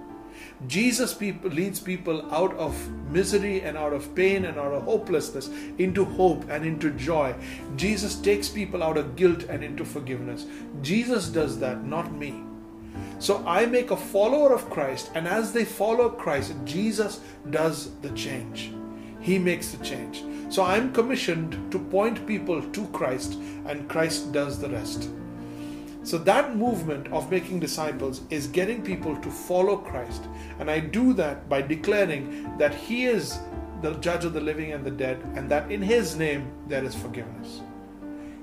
Jesus 0.65 1.13
people, 1.13 1.51
leads 1.51 1.79
people 1.79 2.33
out 2.33 2.53
of 2.55 2.75
misery 3.11 3.61
and 3.61 3.77
out 3.77 3.93
of 3.93 4.15
pain 4.15 4.45
and 4.45 4.57
out 4.57 4.73
of 4.73 4.83
hopelessness 4.83 5.49
into 5.77 6.03
hope 6.03 6.49
and 6.49 6.65
into 6.65 6.89
joy. 6.91 7.35
Jesus 7.75 8.15
takes 8.15 8.49
people 8.49 8.81
out 8.81 8.97
of 8.97 9.15
guilt 9.15 9.43
and 9.43 9.63
into 9.63 9.85
forgiveness. 9.85 10.45
Jesus 10.81 11.29
does 11.29 11.59
that, 11.59 11.83
not 11.83 12.11
me. 12.11 12.43
So 13.19 13.43
I 13.45 13.67
make 13.67 13.91
a 13.91 13.97
follower 13.97 14.53
of 14.53 14.69
Christ, 14.69 15.11
and 15.13 15.27
as 15.27 15.53
they 15.53 15.65
follow 15.65 16.09
Christ, 16.09 16.53
Jesus 16.65 17.19
does 17.51 17.91
the 18.01 18.09
change. 18.11 18.71
He 19.19 19.37
makes 19.37 19.71
the 19.71 19.83
change. 19.83 20.23
So 20.49 20.63
I'm 20.63 20.93
commissioned 20.93 21.71
to 21.71 21.79
point 21.79 22.25
people 22.25 22.61
to 22.61 22.87
Christ, 22.87 23.33
and 23.65 23.89
Christ 23.89 24.31
does 24.31 24.59
the 24.59 24.69
rest. 24.69 25.09
So 26.07 26.17
that 26.19 26.55
movement 26.55 27.11
of 27.11 27.29
making 27.29 27.59
disciples 27.59 28.21
is 28.29 28.47
getting 28.47 28.81
people 28.81 29.17
to 29.17 29.29
follow 29.29 29.75
Christ. 29.75 30.23
And 30.57 30.71
I 30.71 30.79
do 30.79 31.11
that 31.15 31.49
by 31.49 31.61
declaring 31.61 32.57
that 32.57 32.73
He 32.73 33.07
is 33.07 33.39
the 33.81 33.93
judge 33.95 34.23
of 34.23 34.31
the 34.31 34.39
living 34.39 34.71
and 34.71 34.85
the 34.85 34.91
dead, 34.91 35.21
and 35.35 35.51
that 35.51 35.69
in 35.69 35.81
His 35.81 36.15
name 36.15 36.47
there 36.69 36.85
is 36.85 36.95
forgiveness. 36.95 37.59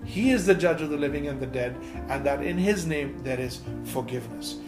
He 0.04 0.30
is 0.33 0.44
the 0.44 0.54
judge 0.54 0.83
of 0.83 0.90
the 0.90 0.99
living 0.99 1.28
and 1.28 1.40
the 1.40 1.47
dead, 1.47 1.75
and 2.11 2.23
that 2.26 2.42
in 2.42 2.59
his 2.59 2.87
name 2.87 3.18
there 3.23 3.40
is 3.40 3.62
forgiveness. 3.85 4.59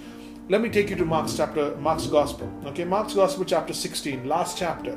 Let 0.48 0.62
me 0.62 0.70
take 0.70 0.88
you 0.88 0.96
to 0.96 1.04
Mark's 1.04 1.36
chapter, 1.36 1.76
Mark's 1.76 2.06
Gospel. 2.06 2.50
Okay, 2.64 2.84
Mark's 2.84 3.12
Gospel, 3.12 3.44
chapter 3.44 3.74
16, 3.74 4.26
last 4.26 4.56
chapter. 4.56 4.96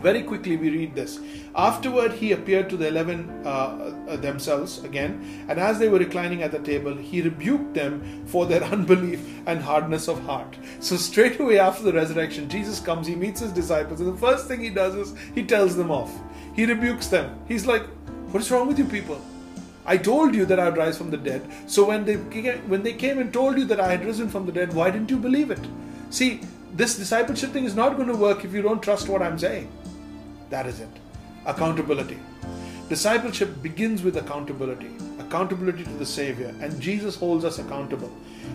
Very 0.00 0.22
quickly, 0.22 0.56
we 0.56 0.70
read 0.70 0.94
this. 0.94 1.18
Afterward, 1.56 2.12
he 2.12 2.32
appeared 2.32 2.70
to 2.70 2.76
the 2.76 2.86
eleven 2.86 3.28
uh, 3.44 3.48
uh, 4.08 4.16
themselves 4.16 4.84
again, 4.84 5.46
and 5.48 5.58
as 5.58 5.78
they 5.78 5.88
were 5.88 5.98
reclining 5.98 6.42
at 6.42 6.52
the 6.52 6.60
table, 6.60 6.94
he 6.94 7.20
rebuked 7.20 7.74
them 7.74 8.24
for 8.26 8.46
their 8.46 8.62
unbelief 8.76 9.20
and 9.46 9.60
hardness 9.60 10.08
of 10.08 10.22
heart. 10.24 10.56
So, 10.80 10.96
straight 10.96 11.40
away 11.40 11.58
after 11.58 11.82
the 11.82 11.92
resurrection, 11.92 12.48
Jesus 12.48 12.78
comes, 12.78 13.06
he 13.06 13.16
meets 13.16 13.40
his 13.40 13.52
disciples, 13.52 14.00
and 14.00 14.12
the 14.12 14.20
first 14.20 14.46
thing 14.46 14.60
he 14.60 14.70
does 14.70 14.94
is 14.94 15.14
he 15.34 15.42
tells 15.42 15.76
them 15.76 15.90
off. 15.90 16.12
He 16.54 16.64
rebukes 16.64 17.08
them. 17.08 17.38
He's 17.48 17.66
like, 17.66 17.84
what 18.30 18.42
is 18.42 18.50
wrong 18.50 18.68
with 18.68 18.78
you 18.78 18.84
people? 18.84 19.20
I 19.86 19.96
told 19.96 20.34
you 20.34 20.44
that 20.44 20.60
I 20.60 20.68
would 20.68 20.76
rise 20.76 20.98
from 20.98 21.10
the 21.10 21.16
dead. 21.16 21.48
So 21.66 21.86
when 21.86 22.04
they 22.04 22.16
when 22.72 22.82
they 22.82 22.92
came 22.92 23.18
and 23.18 23.32
told 23.32 23.56
you 23.56 23.64
that 23.64 23.80
I 23.80 23.90
had 23.90 24.04
risen 24.04 24.28
from 24.28 24.44
the 24.44 24.52
dead, 24.52 24.74
why 24.74 24.90
didn't 24.90 25.10
you 25.10 25.16
believe 25.16 25.50
it? 25.50 25.60
See, 26.10 26.40
this 26.74 26.96
discipleship 26.96 27.52
thing 27.52 27.64
is 27.64 27.74
not 27.74 27.96
going 27.96 28.08
to 28.08 28.16
work 28.16 28.44
if 28.44 28.52
you 28.52 28.60
don't 28.60 28.82
trust 28.82 29.08
what 29.08 29.22
I'm 29.22 29.38
saying. 29.38 29.70
That 30.50 30.66
is 30.66 30.80
it. 30.80 30.88
Accountability. 31.46 32.18
Discipleship 32.88 33.62
begins 33.62 34.02
with 34.02 34.16
accountability 34.16 34.90
accountability 35.28 35.84
to 35.84 35.90
the 35.90 36.06
Savior, 36.06 36.54
and 36.60 36.80
Jesus 36.80 37.14
holds 37.14 37.44
us 37.44 37.58
accountable. 37.58 38.10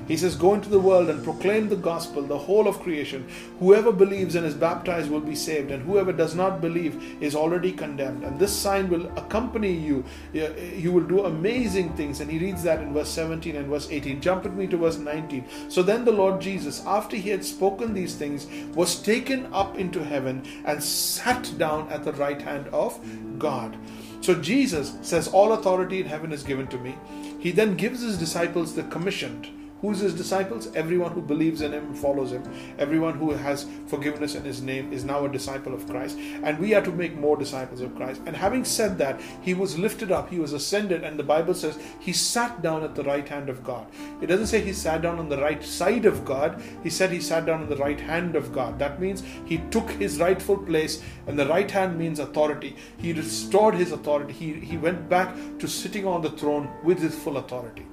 He 0.07 0.17
says, 0.17 0.35
Go 0.35 0.55
into 0.55 0.69
the 0.69 0.79
world 0.79 1.09
and 1.09 1.23
proclaim 1.23 1.69
the 1.69 1.75
gospel, 1.75 2.23
the 2.23 2.37
whole 2.37 2.67
of 2.67 2.79
creation. 2.79 3.27
Whoever 3.59 3.91
believes 3.91 4.33
and 4.35 4.45
is 4.45 4.55
baptized 4.55 5.09
will 5.09 5.21
be 5.21 5.35
saved, 5.35 5.69
and 5.71 5.83
whoever 5.83 6.11
does 6.11 6.33
not 6.35 6.61
believe 6.61 7.21
is 7.21 7.35
already 7.35 7.71
condemned. 7.71 8.23
And 8.23 8.39
this 8.39 8.51
sign 8.51 8.89
will 8.89 9.05
accompany 9.17 9.71
you. 9.71 10.03
You 10.33 10.91
will 10.91 11.03
do 11.03 11.25
amazing 11.25 11.93
things. 11.93 12.21
And 12.21 12.31
he 12.31 12.39
reads 12.39 12.63
that 12.63 12.81
in 12.81 12.93
verse 12.93 13.09
17 13.09 13.55
and 13.55 13.67
verse 13.67 13.87
18. 13.91 14.19
Jump 14.19 14.43
with 14.43 14.53
me 14.53 14.67
to 14.67 14.77
verse 14.77 14.97
19. 14.97 15.45
So 15.69 15.83
then 15.83 16.03
the 16.03 16.11
Lord 16.11 16.41
Jesus, 16.41 16.83
after 16.85 17.15
he 17.15 17.29
had 17.29 17.45
spoken 17.45 17.93
these 17.93 18.15
things, 18.15 18.47
was 18.75 19.01
taken 19.01 19.53
up 19.53 19.77
into 19.77 20.03
heaven 20.03 20.43
and 20.65 20.83
sat 20.83 21.53
down 21.57 21.87
at 21.89 22.03
the 22.03 22.13
right 22.13 22.41
hand 22.41 22.67
of 22.69 22.99
God. 23.37 23.77
So 24.23 24.33
Jesus 24.35 24.93
says, 25.01 25.27
All 25.27 25.51
authority 25.51 25.99
in 25.99 26.07
heaven 26.07 26.31
is 26.31 26.43
given 26.43 26.67
to 26.67 26.77
me. 26.77 26.95
He 27.39 27.51
then 27.51 27.75
gives 27.75 27.99
his 27.99 28.17
disciples 28.17 28.73
the 28.73 28.83
commissioned 28.83 29.49
Who's 29.83 29.99
his 29.99 30.13
disciples? 30.13 30.73
Everyone 30.75 31.11
who 31.11 31.21
believes 31.21 31.59
in 31.59 31.73
him, 31.73 31.93
follows 31.93 32.31
him. 32.31 32.41
Everyone 32.79 33.15
who 33.15 33.31
has 33.31 33.65
forgiveness 33.87 34.33
in 34.33 34.45
his 34.45 34.61
name 34.61 34.93
is 34.93 35.03
now 35.03 35.25
a 35.25 35.29
disciple 35.29 35.73
of 35.73 35.85
Christ. 35.89 36.17
And 36.41 36.57
we 36.57 36.73
are 36.73 36.81
to 36.81 36.89
make 36.89 37.17
more 37.17 37.35
disciples 37.35 37.81
of 37.81 37.93
Christ. 37.93 38.21
And 38.25 38.33
having 38.33 38.63
said 38.63 38.97
that, 38.99 39.19
he 39.41 39.53
was 39.53 39.77
lifted 39.77 40.09
up, 40.09 40.29
he 40.29 40.39
was 40.39 40.53
ascended, 40.53 41.03
and 41.03 41.19
the 41.19 41.23
Bible 41.23 41.53
says 41.53 41.77
he 41.99 42.13
sat 42.13 42.61
down 42.61 42.85
at 42.85 42.95
the 42.95 43.03
right 43.03 43.27
hand 43.27 43.49
of 43.49 43.61
God. 43.61 43.85
It 44.21 44.27
doesn't 44.27 44.47
say 44.47 44.61
he 44.61 44.71
sat 44.71 45.01
down 45.01 45.19
on 45.19 45.27
the 45.27 45.41
right 45.41 45.61
side 45.61 46.05
of 46.05 46.23
God, 46.23 46.63
he 46.81 46.89
said 46.89 47.11
he 47.11 47.19
sat 47.19 47.45
down 47.45 47.63
on 47.63 47.69
the 47.69 47.75
right 47.75 47.99
hand 47.99 48.37
of 48.37 48.53
God. 48.53 48.79
That 48.79 49.01
means 49.01 49.21
he 49.43 49.57
took 49.69 49.91
his 49.91 50.17
rightful 50.17 50.59
place, 50.59 51.03
and 51.27 51.37
the 51.37 51.47
right 51.47 51.69
hand 51.69 51.99
means 51.99 52.19
authority. 52.19 52.77
He 52.95 53.11
restored 53.11 53.75
his 53.75 53.91
authority. 53.91 54.31
He, 54.31 54.53
he 54.53 54.77
went 54.77 55.09
back 55.09 55.35
to 55.59 55.67
sitting 55.67 56.07
on 56.07 56.21
the 56.21 56.31
throne 56.31 56.71
with 56.85 56.99
his 56.99 57.13
full 57.13 57.35
authority. 57.35 57.85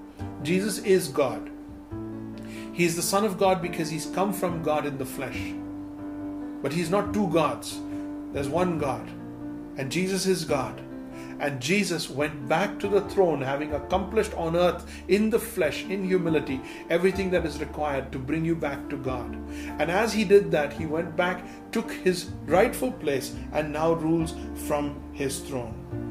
Jesus 0.45 0.79
is 0.79 1.09
God. 1.09 1.50
He 2.81 2.87
is 2.87 2.97
the 2.97 3.03
Son 3.03 3.27
of 3.27 3.37
God 3.37 3.61
because 3.61 3.91
he's 3.91 4.07
come 4.07 4.33
from 4.33 4.63
God 4.63 4.87
in 4.87 4.97
the 4.97 5.05
flesh. 5.05 5.53
But 6.63 6.73
he's 6.73 6.89
not 6.89 7.13
two 7.13 7.29
gods, 7.29 7.79
there's 8.33 8.49
one 8.49 8.79
God. 8.79 9.07
And 9.77 9.93
Jesus 9.93 10.25
is 10.25 10.47
God. 10.47 10.81
And 11.41 11.61
Jesus 11.61 12.09
went 12.09 12.49
back 12.49 12.81
to 12.81 12.89
the 12.89 13.03
throne, 13.03 13.43
having 13.43 13.75
accomplished 13.75 14.33
on 14.33 14.57
earth 14.57 14.91
in 15.09 15.29
the 15.29 15.39
flesh, 15.39 15.85
in 15.85 16.07
humility, 16.07 16.59
everything 16.89 17.31
that 17.33 17.45
is 17.45 17.61
required 17.61 18.11
to 18.13 18.19
bring 18.19 18.47
you 18.47 18.57
back 18.57 18.89
to 18.89 18.97
God. 18.97 19.31
And 19.79 19.91
as 19.91 20.15
he 20.15 20.25
did 20.25 20.51
that, 20.53 20.73
he 20.73 20.87
went 20.87 21.15
back, 21.15 21.45
took 21.73 21.93
his 21.93 22.31
rightful 22.47 22.93
place, 22.93 23.35
and 23.53 23.75
now 23.75 23.93
rules 23.93 24.35
from 24.67 24.99
his 25.13 25.41
throne. 25.41 26.10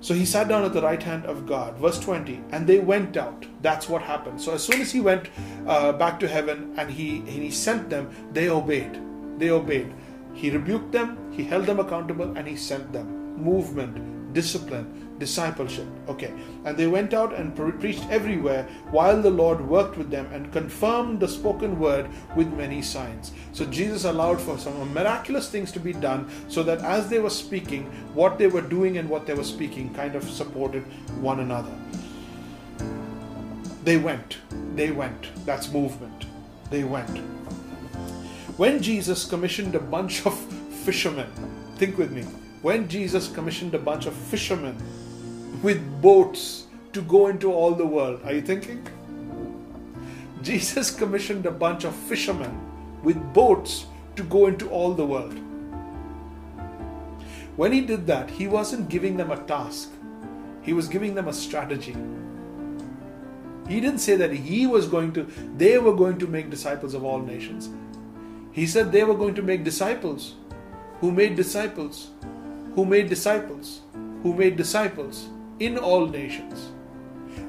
So 0.00 0.14
he 0.14 0.24
sat 0.24 0.48
down 0.48 0.64
at 0.64 0.72
the 0.72 0.80
right 0.80 1.02
hand 1.02 1.26
of 1.26 1.46
God. 1.46 1.76
Verse 1.76 2.00
20, 2.00 2.42
and 2.52 2.66
they 2.66 2.78
went 2.78 3.16
out. 3.16 3.46
That's 3.60 3.88
what 3.88 4.02
happened. 4.02 4.40
So 4.40 4.54
as 4.54 4.64
soon 4.64 4.80
as 4.80 4.90
he 4.90 5.00
went 5.00 5.28
uh, 5.66 5.92
back 5.92 6.18
to 6.20 6.28
heaven 6.28 6.74
and 6.78 6.90
he, 6.90 7.18
and 7.18 7.28
he 7.28 7.50
sent 7.50 7.90
them, 7.90 8.10
they 8.32 8.48
obeyed. 8.48 8.98
They 9.38 9.50
obeyed. 9.50 9.92
He 10.32 10.50
rebuked 10.50 10.92
them, 10.92 11.18
he 11.32 11.44
held 11.44 11.66
them 11.66 11.80
accountable, 11.80 12.36
and 12.36 12.48
he 12.48 12.56
sent 12.56 12.92
them. 12.92 13.36
Movement, 13.36 14.32
discipline, 14.32 15.09
discipleship. 15.20 15.86
Okay. 16.08 16.32
And 16.64 16.76
they 16.76 16.88
went 16.88 17.14
out 17.14 17.32
and 17.32 17.54
pre- 17.54 17.70
preached 17.70 18.04
everywhere 18.10 18.66
while 18.90 19.22
the 19.22 19.30
Lord 19.30 19.60
worked 19.60 19.96
with 19.96 20.10
them 20.10 20.26
and 20.32 20.52
confirmed 20.52 21.20
the 21.20 21.28
spoken 21.28 21.78
word 21.78 22.08
with 22.34 22.52
many 22.54 22.82
signs. 22.82 23.30
So 23.52 23.64
Jesus 23.66 24.04
allowed 24.04 24.40
for 24.40 24.58
some 24.58 24.92
miraculous 24.92 25.48
things 25.48 25.70
to 25.72 25.78
be 25.78 25.92
done 25.92 26.28
so 26.48 26.64
that 26.64 26.80
as 26.80 27.08
they 27.08 27.20
were 27.20 27.30
speaking, 27.30 27.84
what 28.14 28.38
they 28.38 28.48
were 28.48 28.62
doing 28.62 28.98
and 28.98 29.08
what 29.08 29.26
they 29.26 29.34
were 29.34 29.44
speaking 29.44 29.94
kind 29.94 30.16
of 30.16 30.28
supported 30.28 30.82
one 31.20 31.38
another. 31.38 31.76
They 33.84 33.96
went. 33.96 34.38
They 34.74 34.90
went. 34.90 35.30
That's 35.46 35.72
movement. 35.72 36.26
They 36.70 36.84
went. 36.84 37.18
When 38.56 38.82
Jesus 38.82 39.24
commissioned 39.24 39.74
a 39.74 39.80
bunch 39.80 40.26
of 40.26 40.38
fishermen, 40.84 41.30
think 41.76 41.96
with 41.96 42.10
me, 42.10 42.22
when 42.62 42.88
Jesus 42.88 43.28
commissioned 43.28 43.74
a 43.74 43.78
bunch 43.78 44.04
of 44.04 44.12
fishermen 44.12 44.76
with 45.62 46.00
boats 46.00 46.66
to 46.92 47.02
go 47.02 47.26
into 47.28 47.52
all 47.52 47.74
the 47.74 47.86
world. 47.86 48.20
Are 48.24 48.32
you 48.32 48.42
thinking? 48.42 48.86
Jesus 50.42 50.90
commissioned 50.90 51.46
a 51.46 51.50
bunch 51.50 51.84
of 51.84 51.94
fishermen 51.94 52.58
with 53.02 53.18
boats 53.34 53.86
to 54.16 54.22
go 54.22 54.46
into 54.46 54.68
all 54.70 54.94
the 54.94 55.04
world. 55.04 55.38
When 57.56 57.72
he 57.72 57.82
did 57.82 58.06
that, 58.06 58.30
he 58.30 58.46
wasn't 58.46 58.88
giving 58.88 59.16
them 59.16 59.30
a 59.30 59.36
task, 59.44 59.90
he 60.62 60.72
was 60.72 60.88
giving 60.88 61.14
them 61.14 61.28
a 61.28 61.32
strategy. 61.32 61.96
He 63.68 63.80
didn't 63.80 64.00
say 64.00 64.16
that 64.16 64.32
he 64.32 64.66
was 64.66 64.88
going 64.88 65.12
to, 65.12 65.24
they 65.56 65.78
were 65.78 65.94
going 65.94 66.18
to 66.18 66.26
make 66.26 66.50
disciples 66.50 66.94
of 66.94 67.04
all 67.04 67.20
nations. 67.20 67.68
He 68.52 68.66
said 68.66 68.90
they 68.90 69.04
were 69.04 69.14
going 69.14 69.34
to 69.34 69.42
make 69.42 69.62
disciples 69.62 70.34
who 71.00 71.12
made 71.12 71.36
disciples, 71.36 72.10
who 72.74 72.84
made 72.84 73.08
disciples, 73.08 73.80
who 74.22 74.34
made 74.34 74.56
disciples 74.56 75.28
in 75.60 75.78
all 75.78 76.06
nations. 76.06 76.70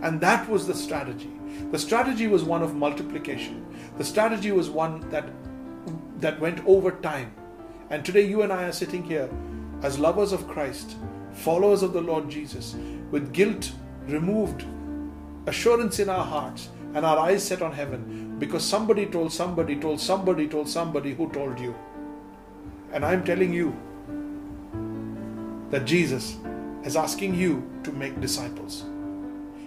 And 0.03 0.21
that 0.21 0.47
was 0.49 0.67
the 0.67 0.75
strategy. 0.75 1.31
The 1.71 1.79
strategy 1.79 2.27
was 2.27 2.43
one 2.43 2.61
of 2.61 2.75
multiplication. 2.75 3.65
The 3.97 4.03
strategy 4.03 4.51
was 4.51 4.69
one 4.69 5.09
that 5.09 5.25
that 6.19 6.39
went 6.39 6.63
over 6.67 6.91
time. 6.91 7.33
And 7.89 8.05
today 8.05 8.27
you 8.27 8.43
and 8.43 8.53
I 8.53 8.65
are 8.65 8.71
sitting 8.71 9.03
here 9.03 9.29
as 9.81 9.97
lovers 9.97 10.31
of 10.31 10.47
Christ, 10.47 10.95
followers 11.33 11.81
of 11.81 11.93
the 11.93 12.01
Lord 12.01 12.29
Jesus, 12.29 12.75
with 13.09 13.33
guilt 13.33 13.71
removed, 14.05 14.65
assurance 15.47 15.99
in 15.99 16.09
our 16.09 16.23
hearts, 16.23 16.69
and 16.93 17.05
our 17.05 17.17
eyes 17.17 17.43
set 17.43 17.61
on 17.61 17.71
heaven 17.71 18.37
because 18.37 18.63
somebody 18.63 19.05
told 19.05 19.33
somebody, 19.33 19.75
told 19.75 19.99
somebody, 19.99 20.47
told 20.47 20.69
somebody 20.69 21.13
who 21.13 21.29
told 21.31 21.59
you. 21.59 21.75
And 22.91 23.03
I'm 23.03 23.23
telling 23.23 23.53
you 23.53 23.75
that 25.69 25.85
Jesus 25.85 26.37
is 26.83 26.95
asking 26.95 27.35
you 27.35 27.69
to 27.83 27.91
make 27.91 28.19
disciples. 28.21 28.85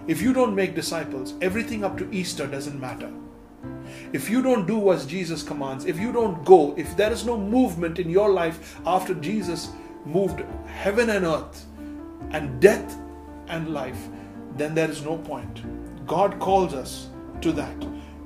If 0.07 0.20
you 0.20 0.33
don't 0.33 0.55
make 0.55 0.74
disciples, 0.74 1.35
everything 1.40 1.85
up 1.85 1.96
to 1.98 2.12
Easter 2.12 2.46
doesn't 2.46 2.81
matter. 2.81 3.11
If 4.12 4.29
you 4.29 4.42
don't 4.42 4.66
do 4.66 4.79
what 4.79 5.07
Jesus 5.07 5.42
commands, 5.42 5.87
if 5.87 5.98
you 5.98 6.12
don't 6.12 6.44
go, 6.44 6.74
if 6.77 6.96
there 6.96 7.12
is 7.12 7.24
no 7.24 7.38
movement 7.38 7.98
in 7.98 8.11
your 8.11 8.31
life 8.31 8.79
after 8.87 9.14
Jesus 9.14 9.70
moved 10.05 10.42
heaven 10.66 11.11
and 11.11 11.24
earth 11.24 11.64
and 12.31 12.61
death 12.61 12.98
and 13.48 13.72
life, 13.72 14.09
then 14.57 14.74
there 14.74 14.90
is 14.90 15.03
no 15.03 15.16
point. 15.18 15.62
God 16.07 16.38
calls 16.38 16.74
us 16.74 17.09
to 17.40 17.53
that 17.53 17.77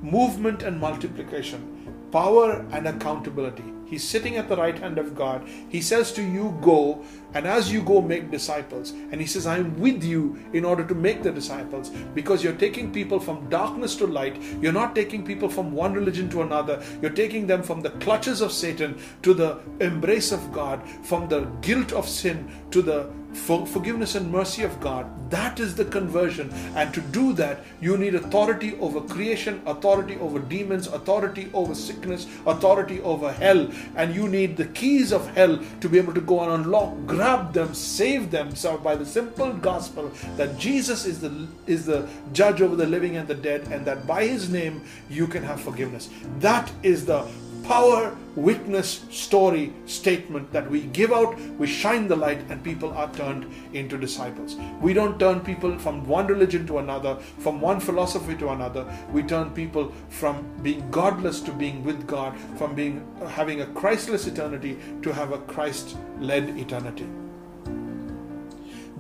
movement 0.03 0.63
and 0.63 0.79
multiplication, 0.79 2.09
power 2.13 2.67
and 2.73 2.87
accountability. 2.89 3.65
He's 3.87 4.07
sitting 4.07 4.37
at 4.37 4.49
the 4.49 4.57
right 4.57 4.79
hand 4.79 4.99
of 4.99 5.15
God. 5.15 5.49
He 5.69 5.81
says 5.81 6.13
to 6.13 6.23
you, 6.23 6.59
Go, 6.61 7.05
and 7.35 7.47
as 7.47 7.71
you 7.71 7.83
go, 7.83 8.01
make 8.01 8.31
disciples. 8.31 8.93
And 8.93 9.21
He 9.21 9.27
says, 9.27 9.47
I'm 9.47 9.79
with 9.79 10.03
you 10.03 10.39
in 10.53 10.65
order 10.65 10.85
to 10.85 10.95
make 10.95 11.23
the 11.23 11.31
disciples 11.31 11.91
because 12.15 12.43
you're 12.43 12.55
taking 12.55 12.93
people 12.93 13.21
from 13.21 13.49
darkness 13.49 13.97
to 13.97 14.07
light. 14.07 14.41
You're 14.61 14.73
not 14.73 14.95
taking 14.95 15.25
people 15.25 15.49
from 15.49 15.73
one 15.73 15.93
religion 15.93 16.29
to 16.31 16.43
another. 16.43 16.83
You're 17.03 17.11
taking 17.11 17.47
them 17.47 17.63
from 17.63 17.83
the 17.83 17.91
clutches 17.91 18.41
of 18.41 18.53
Satan 18.53 18.99
to 19.23 19.35
the 19.35 19.61
embrace 19.81 20.33
of 20.33 20.53
God, 20.53 20.83
from 21.03 21.29
the 21.29 21.45
guilt 21.61 21.93
of 21.93 22.09
sin 22.09 22.51
to 22.71 22.83
the 22.83 23.11
forgiveness 23.35 24.15
and 24.15 24.31
mercy 24.31 24.63
of 24.63 24.81
God. 24.81 25.07
That 25.31 25.61
is 25.61 25.75
the 25.75 25.85
conversion. 25.85 26.51
And 26.75 26.93
to 26.95 27.01
do 27.01 27.33
that, 27.35 27.65
you 27.81 27.99
need 27.99 28.15
authority 28.15 28.79
over 28.79 29.01
creation, 29.01 29.61
authority 29.67 30.17
over 30.17 30.39
demons, 30.39 30.87
authority 30.87 31.51
over 31.53 31.75
sickness, 31.75 32.27
authority 32.47 33.01
over 33.03 33.33
hell. 33.33 33.69
And 33.97 34.15
you 34.15 34.29
need 34.29 34.57
the 34.57 34.67
keys 34.67 35.13
of 35.13 35.29
hell 35.35 35.59
to 35.81 35.89
be 35.89 35.99
able 35.99 36.15
to 36.15 36.21
go 36.21 36.41
and 36.41 36.65
unlock, 36.65 37.07
grab 37.19 37.53
them, 37.53 37.75
save 37.75 38.31
them 38.31 38.55
so 38.55 38.79
by 38.79 38.95
the 38.95 39.05
simple 39.05 39.53
gospel 39.53 40.09
that 40.37 40.57
Jesus 40.57 41.05
is 41.05 41.21
the 41.21 41.49
is 41.67 41.85
the 41.85 42.07
judge 42.33 42.63
over 42.63 42.77
the 42.77 42.87
living 42.87 43.17
and 43.17 43.27
the 43.27 43.35
dead, 43.35 43.67
and 43.73 43.85
that 43.85 44.07
by 44.07 44.25
his 44.25 44.49
name 44.49 44.83
you 45.11 45.27
can 45.27 45.43
have 45.43 45.61
forgiveness. 45.61 46.09
That 46.39 46.71
is 46.85 47.07
the 47.07 47.27
power 47.69 48.17
witness 48.35 49.05
story 49.11 49.75
statement 49.85 50.51
that 50.53 50.71
we 50.71 50.81
give 50.99 51.13
out, 51.13 51.39
we 51.59 51.67
shine 51.67 52.09
the 52.09 52.17
light, 52.17 52.41
and 52.49 52.65
people 52.65 52.91
are 52.95 53.13
turned 53.13 53.45
into 53.75 53.99
disciples. 53.99 54.57
We 54.81 54.95
don't 54.95 55.21
turn 55.21 55.41
people 55.41 55.79
from 55.79 56.07
one 56.07 56.27
religion 56.29 56.67
to 56.69 56.79
another, 56.79 57.17
from 57.41 57.61
one 57.61 57.79
philosophy 57.79 58.37
to 58.37 58.49
another. 58.51 58.91
We 59.13 59.23
turn 59.23 59.51
people 59.51 59.93
from 60.09 60.47
being 60.63 60.91
godless 60.91 61.43
to 61.43 61.53
being 61.53 61.85
with 61.85 62.07
God, 62.07 62.35
from 62.57 62.75
being 62.75 63.07
having 63.29 63.61
a 63.61 63.67
Christless 63.67 64.27
eternity 64.27 64.79
to 65.03 65.13
have 65.13 65.33
a 65.33 65.39
Christ-led 65.39 66.59
eternity. 66.59 67.07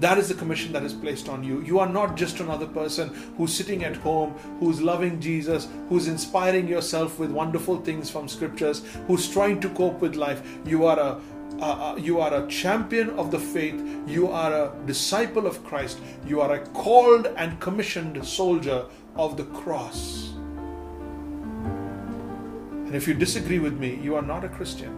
That 0.00 0.16
is 0.18 0.28
the 0.28 0.34
commission 0.34 0.72
that 0.74 0.84
is 0.84 0.92
placed 0.92 1.28
on 1.28 1.42
you. 1.42 1.60
You 1.62 1.80
are 1.80 1.88
not 1.88 2.16
just 2.16 2.38
another 2.38 2.66
person 2.66 3.08
who's 3.36 3.52
sitting 3.52 3.84
at 3.84 3.96
home, 3.96 4.32
who's 4.60 4.80
loving 4.80 5.20
Jesus, 5.20 5.66
who's 5.88 6.06
inspiring 6.06 6.68
yourself 6.68 7.18
with 7.18 7.30
wonderful 7.32 7.80
things 7.80 8.08
from 8.08 8.28
scriptures, 8.28 8.82
who's 9.08 9.28
trying 9.28 9.58
to 9.60 9.68
cope 9.70 10.00
with 10.00 10.14
life. 10.14 10.42
You 10.64 10.86
are 10.86 10.98
a 10.98 11.20
uh, 11.60 11.96
you 11.98 12.20
are 12.20 12.32
a 12.32 12.46
champion 12.46 13.10
of 13.18 13.32
the 13.32 13.38
faith. 13.38 13.74
You 14.06 14.28
are 14.28 14.52
a 14.52 14.72
disciple 14.86 15.44
of 15.46 15.64
Christ. 15.64 15.98
You 16.24 16.40
are 16.40 16.52
a 16.52 16.60
called 16.68 17.26
and 17.36 17.58
commissioned 17.58 18.24
soldier 18.24 18.84
of 19.16 19.36
the 19.36 19.44
cross. 19.44 20.34
And 22.86 22.94
if 22.94 23.08
you 23.08 23.14
disagree 23.14 23.58
with 23.58 23.74
me, 23.74 23.96
you 23.96 24.14
are 24.14 24.22
not 24.22 24.44
a 24.44 24.48
Christian. 24.48 24.94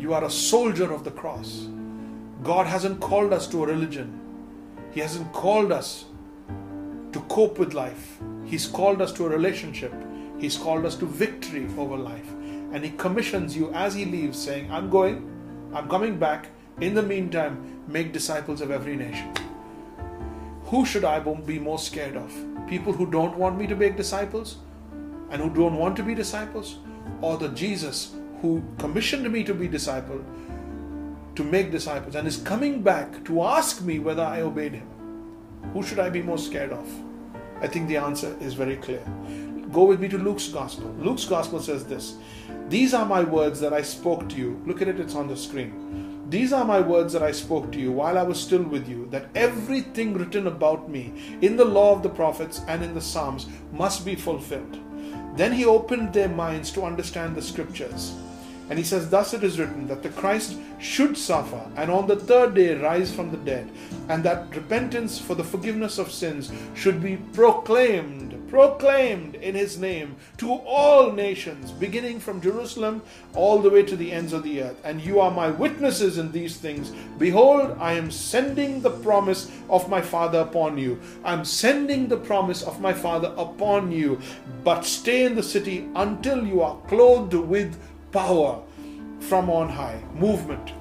You 0.00 0.12
are 0.12 0.24
a 0.24 0.30
soldier 0.30 0.92
of 0.92 1.04
the 1.04 1.12
cross. 1.12 1.68
God 2.42 2.66
hasn't 2.66 3.00
called 3.00 3.32
us 3.32 3.46
to 3.48 3.62
a 3.62 3.66
religion. 3.66 4.18
He 4.92 5.00
hasn't 5.00 5.32
called 5.32 5.70
us 5.70 6.06
to 7.12 7.20
cope 7.28 7.58
with 7.58 7.72
life. 7.72 8.18
He's 8.44 8.66
called 8.66 9.00
us 9.00 9.12
to 9.12 9.26
a 9.26 9.28
relationship. 9.28 9.94
He's 10.38 10.56
called 10.56 10.84
us 10.84 10.96
to 10.96 11.06
victory 11.06 11.68
over 11.78 11.96
life. 11.96 12.28
And 12.72 12.84
He 12.84 12.90
commissions 12.90 13.56
you 13.56 13.72
as 13.72 13.94
He 13.94 14.04
leaves, 14.04 14.38
saying, 14.38 14.72
I'm 14.72 14.90
going, 14.90 15.30
I'm 15.72 15.88
coming 15.88 16.18
back. 16.18 16.48
In 16.80 16.94
the 16.94 17.02
meantime, 17.02 17.82
make 17.86 18.12
disciples 18.12 18.60
of 18.60 18.72
every 18.72 18.96
nation. 18.96 19.32
Who 20.64 20.84
should 20.84 21.04
I 21.04 21.20
be 21.20 21.60
most 21.60 21.86
scared 21.86 22.16
of? 22.16 22.32
People 22.66 22.92
who 22.92 23.08
don't 23.08 23.36
want 23.36 23.56
me 23.56 23.68
to 23.68 23.76
make 23.76 23.96
disciples 23.96 24.56
and 25.30 25.40
who 25.40 25.50
don't 25.50 25.76
want 25.76 25.96
to 25.96 26.02
be 26.02 26.14
disciples? 26.14 26.78
Or 27.20 27.36
the 27.36 27.50
Jesus 27.50 28.14
who 28.40 28.64
commissioned 28.78 29.30
me 29.30 29.44
to 29.44 29.54
be 29.54 29.68
disciple 29.68 30.24
to 31.34 31.44
make 31.44 31.70
disciples 31.70 32.14
and 32.14 32.26
is 32.28 32.36
coming 32.36 32.82
back 32.82 33.24
to 33.24 33.42
ask 33.42 33.82
me 33.82 33.98
whether 33.98 34.22
I 34.22 34.42
obeyed 34.42 34.72
him. 34.72 34.88
Who 35.72 35.82
should 35.82 35.98
I 35.98 36.10
be 36.10 36.22
most 36.22 36.46
scared 36.46 36.72
of? 36.72 36.88
I 37.60 37.68
think 37.68 37.88
the 37.88 37.96
answer 37.96 38.36
is 38.40 38.54
very 38.54 38.76
clear. 38.76 39.02
Go 39.72 39.84
with 39.84 40.00
me 40.00 40.08
to 40.08 40.18
Luke's 40.18 40.48
Gospel. 40.48 40.94
Luke's 40.98 41.24
Gospel 41.24 41.60
says 41.60 41.86
this 41.86 42.16
These 42.68 42.92
are 42.92 43.06
my 43.06 43.22
words 43.22 43.60
that 43.60 43.72
I 43.72 43.82
spoke 43.82 44.28
to 44.30 44.36
you. 44.36 44.60
Look 44.66 44.82
at 44.82 44.88
it, 44.88 45.00
it's 45.00 45.14
on 45.14 45.28
the 45.28 45.36
screen. 45.36 46.28
These 46.28 46.52
are 46.52 46.64
my 46.64 46.80
words 46.80 47.12
that 47.12 47.22
I 47.22 47.32
spoke 47.32 47.72
to 47.72 47.78
you 47.78 47.92
while 47.92 48.18
I 48.18 48.22
was 48.22 48.40
still 48.40 48.62
with 48.62 48.88
you, 48.88 49.06
that 49.10 49.28
everything 49.34 50.14
written 50.14 50.46
about 50.46 50.88
me 50.88 51.38
in 51.42 51.56
the 51.56 51.64
law 51.64 51.94
of 51.94 52.02
the 52.02 52.08
prophets 52.08 52.62
and 52.68 52.82
in 52.82 52.94
the 52.94 53.00
Psalms 53.00 53.46
must 53.72 54.04
be 54.04 54.14
fulfilled. 54.14 54.78
Then 55.36 55.52
he 55.52 55.64
opened 55.64 56.12
their 56.12 56.28
minds 56.28 56.70
to 56.72 56.84
understand 56.84 57.36
the 57.36 57.42
scriptures. 57.42 58.14
And 58.72 58.78
he 58.78 58.86
says, 58.86 59.10
Thus 59.10 59.34
it 59.34 59.44
is 59.44 59.58
written 59.58 59.86
that 59.88 60.02
the 60.02 60.08
Christ 60.08 60.56
should 60.78 61.18
suffer 61.18 61.60
and 61.76 61.90
on 61.90 62.06
the 62.06 62.16
third 62.16 62.54
day 62.54 62.74
rise 62.74 63.14
from 63.14 63.30
the 63.30 63.36
dead, 63.36 63.70
and 64.08 64.24
that 64.24 64.56
repentance 64.56 65.18
for 65.18 65.34
the 65.34 65.44
forgiveness 65.44 65.98
of 65.98 66.10
sins 66.10 66.50
should 66.74 67.02
be 67.02 67.18
proclaimed, 67.34 68.48
proclaimed 68.48 69.34
in 69.34 69.54
his 69.54 69.78
name 69.78 70.16
to 70.38 70.52
all 70.52 71.12
nations, 71.12 71.70
beginning 71.70 72.18
from 72.18 72.40
Jerusalem 72.40 73.02
all 73.34 73.58
the 73.58 73.68
way 73.68 73.82
to 73.82 73.94
the 73.94 74.10
ends 74.10 74.32
of 74.32 74.42
the 74.42 74.62
earth. 74.62 74.80
And 74.84 75.02
you 75.02 75.20
are 75.20 75.30
my 75.30 75.50
witnesses 75.50 76.16
in 76.16 76.32
these 76.32 76.56
things. 76.56 76.92
Behold, 77.18 77.76
I 77.78 77.92
am 77.92 78.10
sending 78.10 78.80
the 78.80 78.90
promise 78.90 79.50
of 79.68 79.90
my 79.90 80.00
Father 80.00 80.38
upon 80.40 80.78
you. 80.78 80.98
I'm 81.24 81.44
sending 81.44 82.08
the 82.08 82.16
promise 82.16 82.62
of 82.62 82.80
my 82.80 82.94
Father 82.94 83.34
upon 83.36 83.92
you. 83.92 84.18
But 84.64 84.86
stay 84.86 85.24
in 85.24 85.34
the 85.34 85.42
city 85.42 85.88
until 85.94 86.46
you 86.46 86.62
are 86.62 86.78
clothed 86.88 87.34
with 87.34 87.76
power 88.12 88.62
from 89.20 89.50
on 89.50 89.68
high. 89.68 90.02
Movement. 90.14 90.72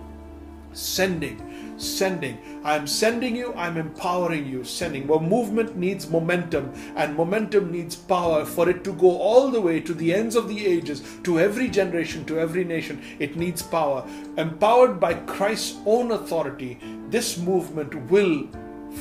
Sending. 0.73 1.75
Sending. 1.77 2.37
I'm 2.63 2.85
sending 2.85 3.35
you, 3.35 3.53
I'm 3.55 3.75
empowering 3.75 4.45
you. 4.45 4.63
Sending. 4.63 5.07
Well, 5.07 5.19
movement 5.19 5.75
needs 5.75 6.09
momentum, 6.09 6.71
and 6.95 7.15
momentum 7.15 7.71
needs 7.71 7.95
power 7.95 8.45
for 8.45 8.69
it 8.69 8.83
to 8.83 8.93
go 8.93 9.17
all 9.17 9.49
the 9.49 9.59
way 9.59 9.79
to 9.79 9.93
the 9.93 10.13
ends 10.13 10.35
of 10.35 10.47
the 10.47 10.65
ages, 10.65 11.01
to 11.23 11.39
every 11.39 11.69
generation, 11.69 12.23
to 12.25 12.39
every 12.39 12.63
nation. 12.63 13.01
It 13.17 13.35
needs 13.35 13.63
power. 13.63 14.07
Empowered 14.37 14.99
by 14.99 15.15
Christ's 15.15 15.77
own 15.85 16.11
authority, 16.11 16.77
this 17.09 17.37
movement 17.37 17.95
will 18.11 18.47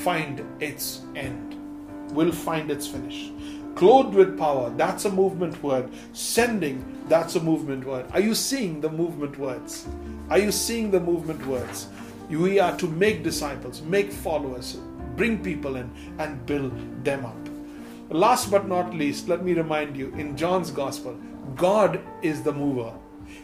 find 0.03 0.43
its 0.61 1.03
end, 1.15 1.55
will 2.15 2.33
find 2.33 2.71
its 2.71 2.87
finish. 2.87 3.31
Clothed 3.75 4.15
with 4.15 4.39
power, 4.39 4.71
that's 4.77 5.05
a 5.05 5.11
movement 5.11 5.63
word. 5.63 5.89
Sending, 6.13 7.03
that's 7.09 7.37
a 7.37 7.41
movement 7.41 7.85
word. 7.85 8.07
Are 8.13 8.21
you 8.21 8.35
seeing 8.35 8.81
the 8.81 8.91
movement 8.91 9.39
words? 9.39 9.87
Are 10.29 10.39
you 10.39 10.53
seeing 10.53 10.91
the 10.91 11.01
movement 11.01 11.47
words? 11.47 11.89
We 12.29 12.61
are 12.61 12.77
to 12.77 12.87
make 12.87 13.23
disciples, 13.23 13.83
make 13.83 14.13
followers, 14.13 14.79
bring 15.17 15.43
people 15.43 15.77
in, 15.77 15.91
and 16.19 16.45
build 16.47 16.73
them 17.05 17.25
up. 17.25 17.37
Last 18.11 18.51
but 18.51 18.69
not 18.69 18.95
least, 18.95 19.29
let 19.29 19.45
me 19.45 19.55
remind 19.55 19.97
you 19.97 20.13
in 20.15 20.37
John's 20.37 20.71
Gospel, 20.71 21.19
God 21.57 22.01
is 22.23 22.43
the 22.43 22.53
mover. 22.53 22.93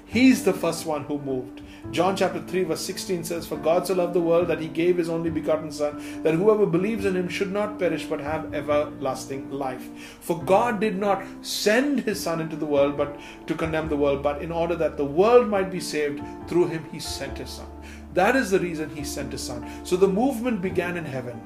He's 0.05 0.45
the 0.45 0.53
first 0.53 0.87
one 0.87 1.05
who 1.05 1.19
moved. 1.21 1.63
John 1.93 2.15
chapter 2.15 2.43
3, 2.43 2.65
verse 2.65 2.81
16 2.81 3.25
says, 3.25 3.47
For 3.47 3.57
God 3.57 3.87
so 3.87 3.95
loved 3.95 4.13
the 4.13 4.21
world 4.21 4.49
that 4.49 4.61
he 4.61 4.69
gave 4.69 4.99
his 4.99 5.09
only 5.09 5.31
begotten 5.31 5.73
Son, 5.73 6.23
that 6.23 6.35
whoever 6.35 6.67
believes 6.67 7.07
in 7.07 7.17
him 7.17 7.29
should 7.29 7.53
not 7.53 7.79
perish 7.79 8.05
but 8.05 8.21
have 8.21 8.53
everlasting 8.53 9.51
life. 9.51 9.89
For 10.21 10.43
God 10.43 10.81
did 10.81 10.99
not 10.99 11.25
send 11.41 12.01
his 12.01 12.21
Son 12.21 12.41
into 12.41 12.57
the 12.57 12.67
world 12.67 12.97
but 12.97 13.19
to 13.47 13.55
condemn 13.55 13.89
the 13.89 13.97
world, 13.97 14.23
but 14.23 14.43
in 14.43 14.53
order 14.53 14.77
that 14.77 14.97
the 14.97 15.05
world 15.05 15.49
might 15.49 15.71
be 15.71 15.81
saved, 15.81 16.21
through 16.49 16.67
him 16.67 16.85
he 16.93 17.01
sent 17.01 17.39
his 17.39 17.51
Son. 17.51 17.67
That 18.13 18.37
is 18.37 18.51
the 18.51 18.61
reason 18.61 18.95
he 18.95 19.05
sent 19.05 19.33
his 19.33 19.43
Son. 19.43 19.67
So 19.85 19.97
the 19.97 20.09
movement 20.09 20.61
began 20.61 20.97
in 20.97 21.05
heaven. 21.05 21.41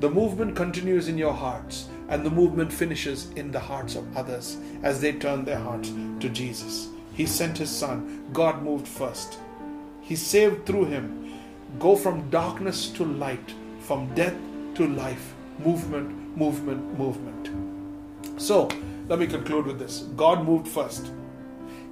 The 0.00 0.10
movement 0.10 0.56
continues 0.56 1.08
in 1.08 1.16
your 1.16 1.32
hearts, 1.32 1.88
and 2.08 2.24
the 2.24 2.30
movement 2.30 2.72
finishes 2.72 3.30
in 3.32 3.52
the 3.52 3.60
hearts 3.60 3.94
of 3.94 4.16
others 4.16 4.56
as 4.82 5.00
they 5.00 5.12
turn 5.12 5.44
their 5.44 5.58
hearts 5.58 5.92
to 6.20 6.28
Jesus. 6.28 6.88
He 7.14 7.26
sent 7.26 7.58
his 7.58 7.70
Son. 7.70 8.24
God 8.32 8.62
moved 8.62 8.88
first. 8.88 9.38
He 10.04 10.16
saved 10.16 10.66
through 10.66 10.84
him. 10.86 11.32
Go 11.78 11.96
from 11.96 12.30
darkness 12.30 12.88
to 12.90 13.04
light, 13.04 13.54
from 13.80 14.14
death 14.14 14.36
to 14.76 14.86
life 14.86 15.34
movement, 15.58 16.36
movement, 16.36 16.98
movement. 16.98 18.40
So, 18.40 18.68
let 19.08 19.18
me 19.18 19.26
conclude 19.26 19.66
with 19.66 19.78
this 19.78 20.00
God 20.16 20.44
moved 20.44 20.68
first, 20.68 21.10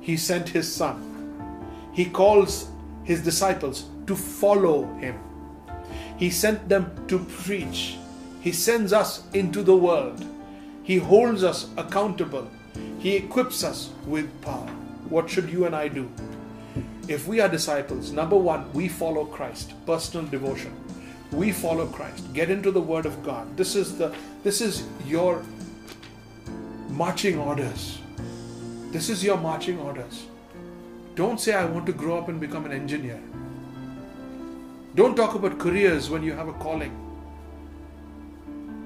He 0.01 0.17
sent 0.17 0.49
His 0.49 0.73
Son, 0.73 0.97
He 1.93 2.05
calls 2.07 2.69
His 3.05 3.23
disciples 3.23 3.87
to 4.07 4.17
follow 4.17 4.85
Him, 4.95 5.19
He 6.17 6.31
sent 6.31 6.69
them 6.69 6.91
to 7.09 7.19
preach, 7.21 7.97
He 8.41 8.53
sends 8.53 8.93
us 8.93 9.23
into 9.33 9.63
the 9.63 9.77
world, 9.77 10.25
He 10.83 10.99
holds 10.99 11.45
us 11.45 11.71
accountable, 11.77 12.51
He 12.99 13.17
equips 13.17 13.65
us 13.65 13.91
with 14.07 14.29
power. 14.43 14.69
What 15.09 15.29
should 15.29 15.51
you 15.51 15.67
and 15.67 15.77
I 15.77 15.89
do? 15.89 16.11
If 17.09 17.27
we 17.27 17.41
are 17.41 17.49
disciples, 17.49 18.13
number 18.13 18.37
one, 18.37 18.73
we 18.73 18.89
follow 18.89 19.25
Christ, 19.25 19.75
personal 19.87 20.27
devotion. 20.27 20.73
We 21.33 21.51
follow 21.51 21.87
Christ. 21.87 22.33
Get 22.33 22.51
into 22.51 22.71
the 22.71 22.81
Word 22.81 23.07
of 23.07 23.23
God. 23.23 23.57
This 23.57 23.75
is 23.75 23.99
the 23.99 24.15
this 24.45 24.61
is 24.61 24.85
your 25.07 25.43
marching 26.89 27.39
orders. 27.39 27.99
This 28.91 29.09
is 29.09 29.25
your 29.25 29.39
marching 29.39 29.79
orders. 29.79 30.27
Don't 31.15 31.41
say, 31.41 31.55
I 31.55 31.65
want 31.65 31.87
to 31.87 31.93
grow 31.93 32.19
up 32.19 32.29
and 32.29 32.41
become 32.41 32.65
an 32.67 32.73
engineer. 32.73 33.21
Don't 34.95 35.15
talk 35.15 35.35
about 35.35 35.59
careers 35.59 36.11
when 36.11 36.23
you 36.23 36.33
have 36.33 36.49
a 36.49 36.53
calling. 36.55 36.95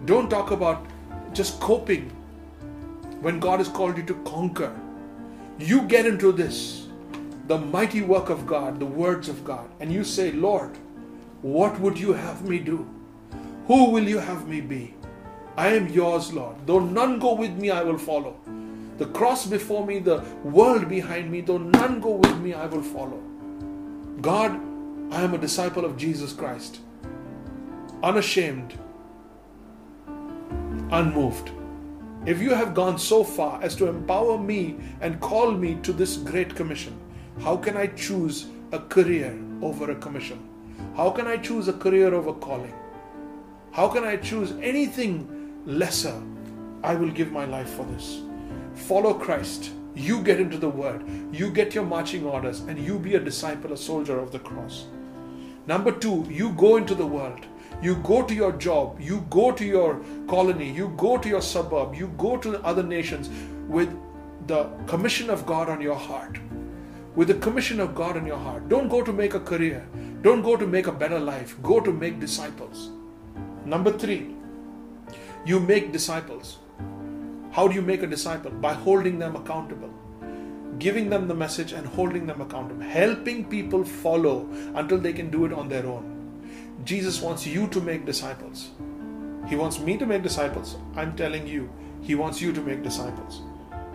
Don't 0.04 0.30
talk 0.30 0.52
about 0.52 0.86
just 1.32 1.58
coping 1.60 2.10
when 3.20 3.40
God 3.40 3.58
has 3.58 3.68
called 3.68 3.96
you 3.96 4.04
to 4.04 4.14
conquer. 4.24 4.74
You 5.58 5.82
get 5.82 6.06
into 6.06 6.30
this, 6.30 6.85
the 7.46 7.58
mighty 7.58 8.02
work 8.02 8.28
of 8.28 8.46
God, 8.46 8.80
the 8.80 8.86
words 8.86 9.28
of 9.28 9.44
God, 9.44 9.68
and 9.78 9.92
you 9.92 10.02
say, 10.02 10.32
Lord, 10.32 10.76
what 11.42 11.78
would 11.80 11.98
you 11.98 12.12
have 12.12 12.48
me 12.48 12.58
do? 12.58 12.88
Who 13.66 13.90
will 13.90 14.08
you 14.08 14.18
have 14.18 14.48
me 14.48 14.60
be? 14.60 14.94
I 15.56 15.68
am 15.68 15.88
yours, 15.88 16.32
Lord. 16.32 16.66
Though 16.66 16.80
none 16.80 17.18
go 17.18 17.34
with 17.34 17.52
me, 17.52 17.70
I 17.70 17.82
will 17.82 17.98
follow. 17.98 18.36
The 18.98 19.06
cross 19.06 19.46
before 19.46 19.86
me, 19.86 19.98
the 20.00 20.24
world 20.42 20.88
behind 20.88 21.30
me, 21.30 21.40
though 21.40 21.58
none 21.58 22.00
go 22.00 22.12
with 22.12 22.38
me, 22.38 22.54
I 22.54 22.66
will 22.66 22.82
follow. 22.82 23.22
God, 24.20 24.60
I 25.12 25.22
am 25.22 25.34
a 25.34 25.38
disciple 25.38 25.84
of 25.84 25.96
Jesus 25.96 26.32
Christ. 26.32 26.80
Unashamed, 28.02 28.74
unmoved. 30.90 31.50
If 32.26 32.40
you 32.40 32.50
have 32.54 32.74
gone 32.74 32.98
so 32.98 33.22
far 33.22 33.62
as 33.62 33.76
to 33.76 33.86
empower 33.86 34.36
me 34.36 34.76
and 35.00 35.20
call 35.20 35.52
me 35.52 35.76
to 35.82 35.92
this 35.92 36.16
great 36.16 36.56
commission, 36.56 36.98
how 37.40 37.56
can 37.56 37.76
I 37.76 37.86
choose 37.88 38.46
a 38.72 38.78
career 38.78 39.38
over 39.62 39.90
a 39.90 39.96
commission? 39.96 40.40
How 40.96 41.10
can 41.10 41.26
I 41.26 41.36
choose 41.36 41.68
a 41.68 41.72
career 41.72 42.14
over 42.14 42.32
calling? 42.32 42.74
How 43.72 43.88
can 43.88 44.04
I 44.04 44.16
choose 44.16 44.52
anything 44.62 45.36
lesser, 45.66 46.22
I 46.82 46.94
will 46.94 47.10
give 47.10 47.32
my 47.32 47.44
life 47.44 47.68
for 47.68 47.84
this. 47.86 48.20
Follow 48.74 49.14
Christ. 49.14 49.72
You 49.94 50.22
get 50.22 50.40
into 50.40 50.58
the 50.58 50.68
Word. 50.68 51.04
You 51.32 51.50
get 51.50 51.74
your 51.74 51.84
marching 51.84 52.24
orders 52.24 52.60
and 52.60 52.78
you 52.78 52.98
be 52.98 53.16
a 53.16 53.20
disciple, 53.20 53.72
a 53.72 53.76
soldier 53.76 54.18
of 54.18 54.30
the 54.30 54.38
cross. 54.38 54.86
Number 55.66 55.90
two, 55.90 56.24
you 56.30 56.50
go 56.52 56.76
into 56.76 56.94
the 56.94 57.06
world. 57.06 57.44
You 57.82 57.96
go 57.96 58.22
to 58.22 58.34
your 58.34 58.52
job. 58.52 59.00
You 59.00 59.26
go 59.28 59.50
to 59.50 59.64
your 59.64 60.00
colony. 60.28 60.70
You 60.70 60.94
go 60.96 61.18
to 61.18 61.28
your 61.28 61.42
suburb. 61.42 61.94
You 61.94 62.08
go 62.18 62.36
to 62.36 62.62
other 62.62 62.82
nations 62.82 63.28
with 63.68 63.90
the 64.46 64.64
commission 64.86 65.28
of 65.28 65.44
God 65.46 65.68
on 65.68 65.80
your 65.80 65.96
heart. 65.96 66.38
With 67.16 67.28
the 67.28 67.34
commission 67.34 67.80
of 67.80 67.94
God 67.94 68.18
in 68.18 68.26
your 68.26 68.36
heart. 68.36 68.68
Don't 68.68 68.88
go 68.88 69.02
to 69.02 69.10
make 69.10 69.32
a 69.32 69.40
career. 69.40 69.86
Don't 70.20 70.42
go 70.42 70.54
to 70.54 70.66
make 70.66 70.86
a 70.86 70.92
better 70.92 71.18
life. 71.18 71.56
Go 71.62 71.80
to 71.80 71.90
make 71.90 72.20
disciples. 72.20 72.90
Number 73.64 73.90
three, 73.90 74.34
you 75.46 75.58
make 75.58 75.92
disciples. 75.92 76.58
How 77.52 77.66
do 77.68 77.74
you 77.74 77.80
make 77.80 78.02
a 78.02 78.06
disciple? 78.06 78.50
By 78.50 78.74
holding 78.74 79.18
them 79.18 79.34
accountable, 79.34 79.94
giving 80.78 81.08
them 81.08 81.26
the 81.26 81.34
message 81.34 81.72
and 81.72 81.86
holding 81.86 82.26
them 82.26 82.42
accountable, 82.42 82.82
helping 82.82 83.46
people 83.46 83.82
follow 83.82 84.46
until 84.74 84.98
they 84.98 85.14
can 85.14 85.30
do 85.30 85.46
it 85.46 85.54
on 85.54 85.70
their 85.70 85.86
own. 85.86 86.12
Jesus 86.84 87.22
wants 87.22 87.46
you 87.46 87.66
to 87.68 87.80
make 87.80 88.04
disciples. 88.04 88.68
He 89.48 89.56
wants 89.56 89.80
me 89.80 89.96
to 89.96 90.04
make 90.04 90.22
disciples. 90.22 90.76
I'm 90.94 91.16
telling 91.16 91.46
you, 91.46 91.72
He 92.02 92.14
wants 92.14 92.42
you 92.42 92.52
to 92.52 92.60
make 92.60 92.82
disciples. 92.82 93.40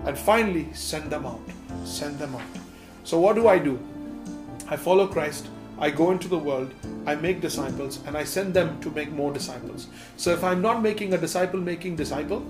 And 0.06 0.18
finally, 0.18 0.70
send 0.74 1.12
them 1.12 1.28
out. 1.28 1.42
Send 1.86 2.18
them 2.18 2.36
out. 2.36 2.71
So, 3.04 3.20
what 3.20 3.36
do 3.36 3.48
I 3.48 3.58
do? 3.58 3.80
I 4.68 4.78
follow 4.78 5.08
Christ 5.08 5.48
I 5.82 5.90
go 5.90 6.12
into 6.12 6.28
the 6.28 6.38
world, 6.38 6.72
I 7.08 7.16
make 7.16 7.42
disciples, 7.42 8.00
and 8.06 8.16
I 8.16 8.24
send 8.24 8.54
them 8.54 8.80
to 8.82 8.92
make 8.92 9.12
more 9.12 9.34
disciples. 9.34 9.88
So 10.16 10.32
if 10.32 10.44
I'm 10.44 10.62
not 10.62 10.84
making 10.84 11.16
a 11.16 11.18
disciple 11.18 11.60
making 11.60 11.96
disciple, 11.96 12.46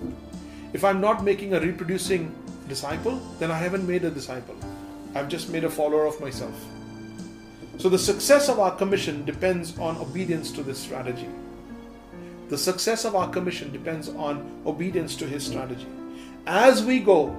if 0.74 0.84
I'm 0.84 1.00
not 1.00 1.24
making 1.24 1.54
a 1.54 1.62
reproducing 1.62 2.36
disciple, 2.68 3.22
then 3.40 3.50
I 3.50 3.58
haven't 3.58 3.88
made 3.88 4.04
a 4.04 4.12
disciple. 4.12 4.56
I've 5.16 5.30
just 5.30 5.50
made 5.50 5.64
a 5.64 5.70
follower 5.70 6.06
of 6.06 6.20
myself. 6.20 6.54
So 7.78 7.88
the 7.88 7.98
success 7.98 8.50
of 8.50 8.60
our 8.60 8.76
commission 8.76 9.24
depends 9.24 9.80
on 9.80 9.96
obedience 9.96 10.52
to 10.52 10.62
this 10.62 10.78
strategy. 10.78 11.30
The 12.50 12.58
success 12.58 13.06
of 13.06 13.16
our 13.16 13.30
commission 13.30 13.72
depends 13.72 14.10
on 14.10 14.62
obedience 14.66 15.16
to 15.16 15.26
his 15.26 15.48
strategy. 15.48 15.88
As 16.46 16.84
we 16.84 17.00
go, 17.00 17.34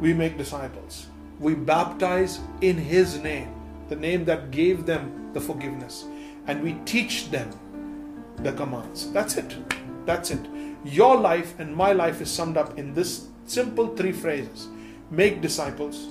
we 0.00 0.14
make 0.14 0.38
disciples. 0.38 1.07
We 1.38 1.54
baptize 1.54 2.40
in 2.60 2.76
his 2.76 3.18
name 3.18 3.54
the 3.88 3.96
name 3.96 4.24
that 4.26 4.50
gave 4.50 4.86
them 4.86 5.30
the 5.32 5.40
forgiveness. 5.40 6.04
And 6.46 6.62
we 6.62 6.74
teach 6.84 7.30
them 7.30 7.50
the 8.38 8.52
commands. 8.52 9.12
That's 9.12 9.36
it. 9.36 9.56
That's 10.06 10.30
it. 10.30 10.40
Your 10.84 11.16
life 11.16 11.58
and 11.58 11.74
my 11.74 11.92
life 11.92 12.20
is 12.20 12.30
summed 12.30 12.56
up 12.56 12.78
in 12.78 12.94
this 12.94 13.28
simple 13.46 13.96
three 13.96 14.12
phrases 14.12 14.68
make 15.10 15.40
disciples, 15.40 16.08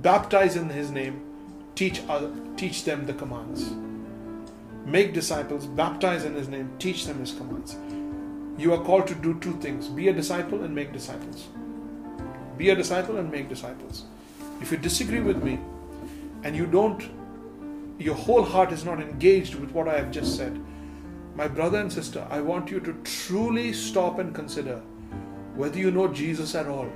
baptize 0.00 0.56
in 0.56 0.68
his 0.68 0.90
name, 0.90 1.20
teach, 1.74 2.00
other, 2.08 2.30
teach 2.56 2.84
them 2.84 3.04
the 3.06 3.12
commands. 3.12 3.70
Make 4.86 5.12
disciples, 5.12 5.66
baptize 5.66 6.24
in 6.24 6.34
his 6.34 6.48
name, 6.48 6.70
teach 6.78 7.04
them 7.04 7.20
his 7.20 7.32
commands. 7.32 7.76
You 8.58 8.72
are 8.74 8.82
called 8.82 9.06
to 9.08 9.14
do 9.14 9.38
two 9.40 9.54
things 9.60 9.88
be 9.88 10.08
a 10.08 10.12
disciple 10.12 10.62
and 10.62 10.74
make 10.74 10.92
disciples. 10.92 11.48
Be 12.56 12.70
a 12.70 12.76
disciple 12.76 13.18
and 13.18 13.30
make 13.30 13.48
disciples. 13.48 14.04
If 14.62 14.70
you 14.70 14.78
disagree 14.78 15.20
with 15.20 15.42
me, 15.42 15.58
and 16.44 16.54
you 16.54 16.66
don't, 16.66 17.10
your 17.98 18.14
whole 18.14 18.44
heart 18.44 18.70
is 18.70 18.84
not 18.84 19.00
engaged 19.00 19.56
with 19.56 19.72
what 19.72 19.88
I 19.88 19.96
have 19.96 20.12
just 20.12 20.36
said, 20.36 20.56
my 21.34 21.48
brother 21.48 21.80
and 21.80 21.92
sister, 21.92 22.24
I 22.30 22.42
want 22.42 22.70
you 22.70 22.78
to 22.78 22.92
truly 23.02 23.72
stop 23.72 24.20
and 24.20 24.32
consider 24.32 24.76
whether 25.56 25.80
you 25.80 25.90
know 25.90 26.06
Jesus 26.06 26.54
at 26.54 26.68
all. 26.68 26.86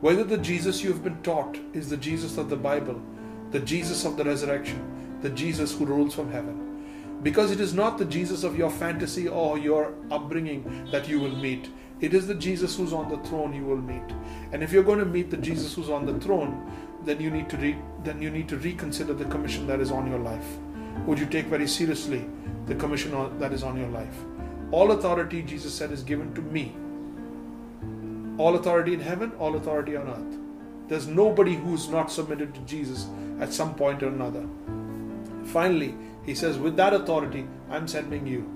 Whether 0.00 0.22
the 0.22 0.38
Jesus 0.38 0.84
you've 0.84 1.02
been 1.02 1.20
taught 1.22 1.58
is 1.72 1.90
the 1.90 1.96
Jesus 1.96 2.38
of 2.38 2.48
the 2.48 2.56
Bible, 2.56 3.02
the 3.50 3.60
Jesus 3.60 4.04
of 4.04 4.16
the 4.16 4.24
resurrection, 4.24 5.18
the 5.22 5.30
Jesus 5.30 5.76
who 5.76 5.84
rules 5.84 6.14
from 6.14 6.30
heaven. 6.30 7.18
Because 7.24 7.50
it 7.50 7.58
is 7.58 7.74
not 7.74 7.98
the 7.98 8.04
Jesus 8.04 8.44
of 8.44 8.56
your 8.56 8.70
fantasy 8.70 9.26
or 9.26 9.58
your 9.58 9.94
upbringing 10.12 10.88
that 10.92 11.08
you 11.08 11.18
will 11.18 11.34
meet. 11.34 11.68
It 12.00 12.12
is 12.12 12.26
the 12.26 12.34
Jesus 12.34 12.76
who's 12.76 12.92
on 12.92 13.08
the 13.08 13.18
throne 13.28 13.54
you 13.54 13.64
will 13.64 13.80
meet. 13.80 14.02
And 14.52 14.62
if 14.62 14.72
you're 14.72 14.82
going 14.82 14.98
to 14.98 15.06
meet 15.06 15.30
the 15.30 15.36
Jesus 15.36 15.74
who's 15.74 15.88
on 15.88 16.04
the 16.04 16.18
throne, 16.20 16.70
then 17.04 17.20
you 17.20 17.30
need 17.30 17.48
to 17.50 17.56
re- 17.56 17.78
then 18.02 18.20
you 18.20 18.30
need 18.30 18.48
to 18.48 18.58
reconsider 18.58 19.14
the 19.14 19.24
commission 19.26 19.66
that 19.66 19.80
is 19.80 19.90
on 19.90 20.10
your 20.10 20.18
life. 20.18 20.46
Would 21.06 21.18
you 21.18 21.26
take 21.26 21.46
very 21.46 21.66
seriously 21.66 22.28
the 22.66 22.74
commission 22.74 23.38
that 23.38 23.52
is 23.52 23.62
on 23.62 23.76
your 23.76 23.88
life? 23.88 24.14
All 24.72 24.90
authority, 24.90 25.42
Jesus 25.42 25.72
said, 25.74 25.92
is 25.92 26.02
given 26.02 26.34
to 26.34 26.42
me. 26.42 26.74
All 28.38 28.56
authority 28.56 28.92
in 28.92 29.00
heaven, 29.00 29.32
all 29.38 29.56
authority 29.56 29.96
on 29.96 30.08
earth. 30.08 30.38
There's 30.88 31.06
nobody 31.06 31.54
who's 31.54 31.88
not 31.88 32.10
submitted 32.10 32.54
to 32.54 32.60
Jesus 32.62 33.06
at 33.40 33.52
some 33.52 33.74
point 33.74 34.02
or 34.02 34.08
another. 34.08 34.46
Finally, 35.44 35.94
he 36.24 36.34
says, 36.34 36.58
with 36.58 36.76
that 36.76 36.92
authority, 36.92 37.46
I'm 37.70 37.86
sending 37.88 38.26
you. 38.26 38.55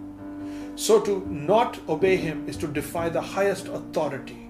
So 0.76 1.00
to 1.00 1.26
not 1.28 1.78
obey 1.88 2.16
him 2.16 2.48
is 2.48 2.56
to 2.58 2.66
defy 2.66 3.08
the 3.08 3.20
highest 3.20 3.68
authority 3.68 4.48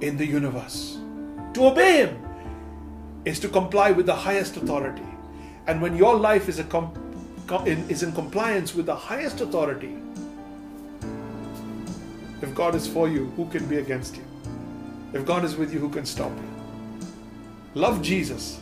in 0.00 0.16
the 0.16 0.26
universe. 0.26 0.98
To 1.54 1.66
obey 1.66 1.98
him 1.98 2.24
is 3.24 3.38
to 3.40 3.48
comply 3.48 3.90
with 3.90 4.06
the 4.06 4.14
highest 4.14 4.56
authority. 4.56 5.06
And 5.66 5.80
when 5.80 5.96
your 5.96 6.16
life 6.16 6.48
is, 6.48 6.58
in, 6.58 7.88
is 7.88 8.02
in 8.02 8.12
compliance 8.12 8.74
with 8.74 8.86
the 8.86 8.96
highest 8.96 9.40
authority, 9.40 9.96
if 12.42 12.54
God 12.54 12.74
is 12.74 12.86
for 12.86 13.08
you, 13.08 13.32
who 13.36 13.46
can 13.46 13.66
be 13.66 13.78
against 13.78 14.16
you? 14.16 14.24
If 15.14 15.24
God 15.24 15.44
is 15.44 15.56
with 15.56 15.72
you, 15.72 15.78
who 15.78 15.88
can 15.88 16.04
stop 16.04 16.32
you? 16.36 17.80
Love 17.80 18.02
Jesus, 18.02 18.60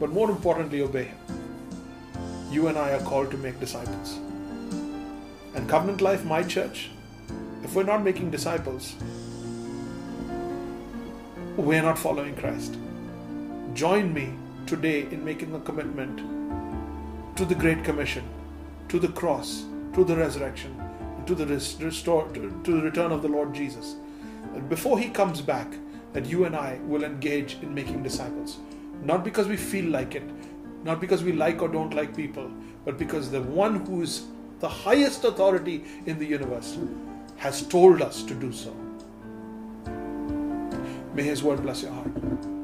but 0.00 0.10
more 0.10 0.30
importantly, 0.30 0.80
obey 0.80 1.04
Him. 1.04 1.18
You 2.50 2.68
and 2.68 2.78
I 2.78 2.92
are 2.92 3.02
called 3.02 3.30
to 3.32 3.36
make 3.36 3.60
disciples 3.60 4.18
and 5.58 5.68
covenant 5.68 6.00
life 6.00 6.24
my 6.24 6.42
church 6.42 6.90
if 7.64 7.74
we're 7.74 7.82
not 7.82 8.02
making 8.02 8.30
disciples 8.30 8.94
we're 11.56 11.82
not 11.82 11.98
following 11.98 12.36
Christ. 12.36 12.76
Join 13.74 14.14
me 14.14 14.32
today 14.64 15.00
in 15.10 15.24
making 15.24 15.52
a 15.56 15.60
commitment 15.60 16.20
to 17.36 17.44
the 17.44 17.56
great 17.56 17.82
commission 17.82 18.22
to 18.88 19.00
the 19.00 19.08
cross 19.08 19.64
to 19.94 20.04
the 20.04 20.16
resurrection 20.16 20.80
to 21.26 21.34
the 21.34 21.46
restore 21.46 22.28
to, 22.28 22.60
to 22.62 22.76
the 22.76 22.82
return 22.82 23.10
of 23.10 23.22
the 23.22 23.28
Lord 23.28 23.52
Jesus. 23.52 23.96
And 24.54 24.68
before 24.68 25.00
he 25.00 25.08
comes 25.08 25.40
back 25.40 25.74
that 26.12 26.26
you 26.26 26.44
and 26.44 26.54
I 26.54 26.78
will 26.84 27.02
engage 27.02 27.58
in 27.60 27.74
making 27.74 28.04
disciples. 28.04 28.58
Not 29.02 29.24
because 29.24 29.48
we 29.48 29.56
feel 29.56 29.90
like 29.90 30.14
it 30.14 30.30
not 30.84 31.00
because 31.00 31.24
we 31.24 31.32
like 31.32 31.60
or 31.60 31.68
don't 31.68 31.92
like 31.92 32.16
people 32.16 32.48
but 32.84 32.96
because 32.96 33.32
the 33.32 33.42
one 33.42 33.84
who 33.84 34.02
is 34.02 34.22
the 34.60 34.68
highest 34.68 35.24
authority 35.24 35.84
in 36.06 36.18
the 36.18 36.26
universe, 36.26 36.76
has 37.36 37.62
told 37.62 38.02
us 38.02 38.22
to 38.24 38.34
do 38.34 38.52
so. 38.52 38.74
May 41.14 41.22
His 41.22 41.42
word 41.42 41.62
bless 41.62 41.82
your 41.82 41.92
heart. 41.92 42.57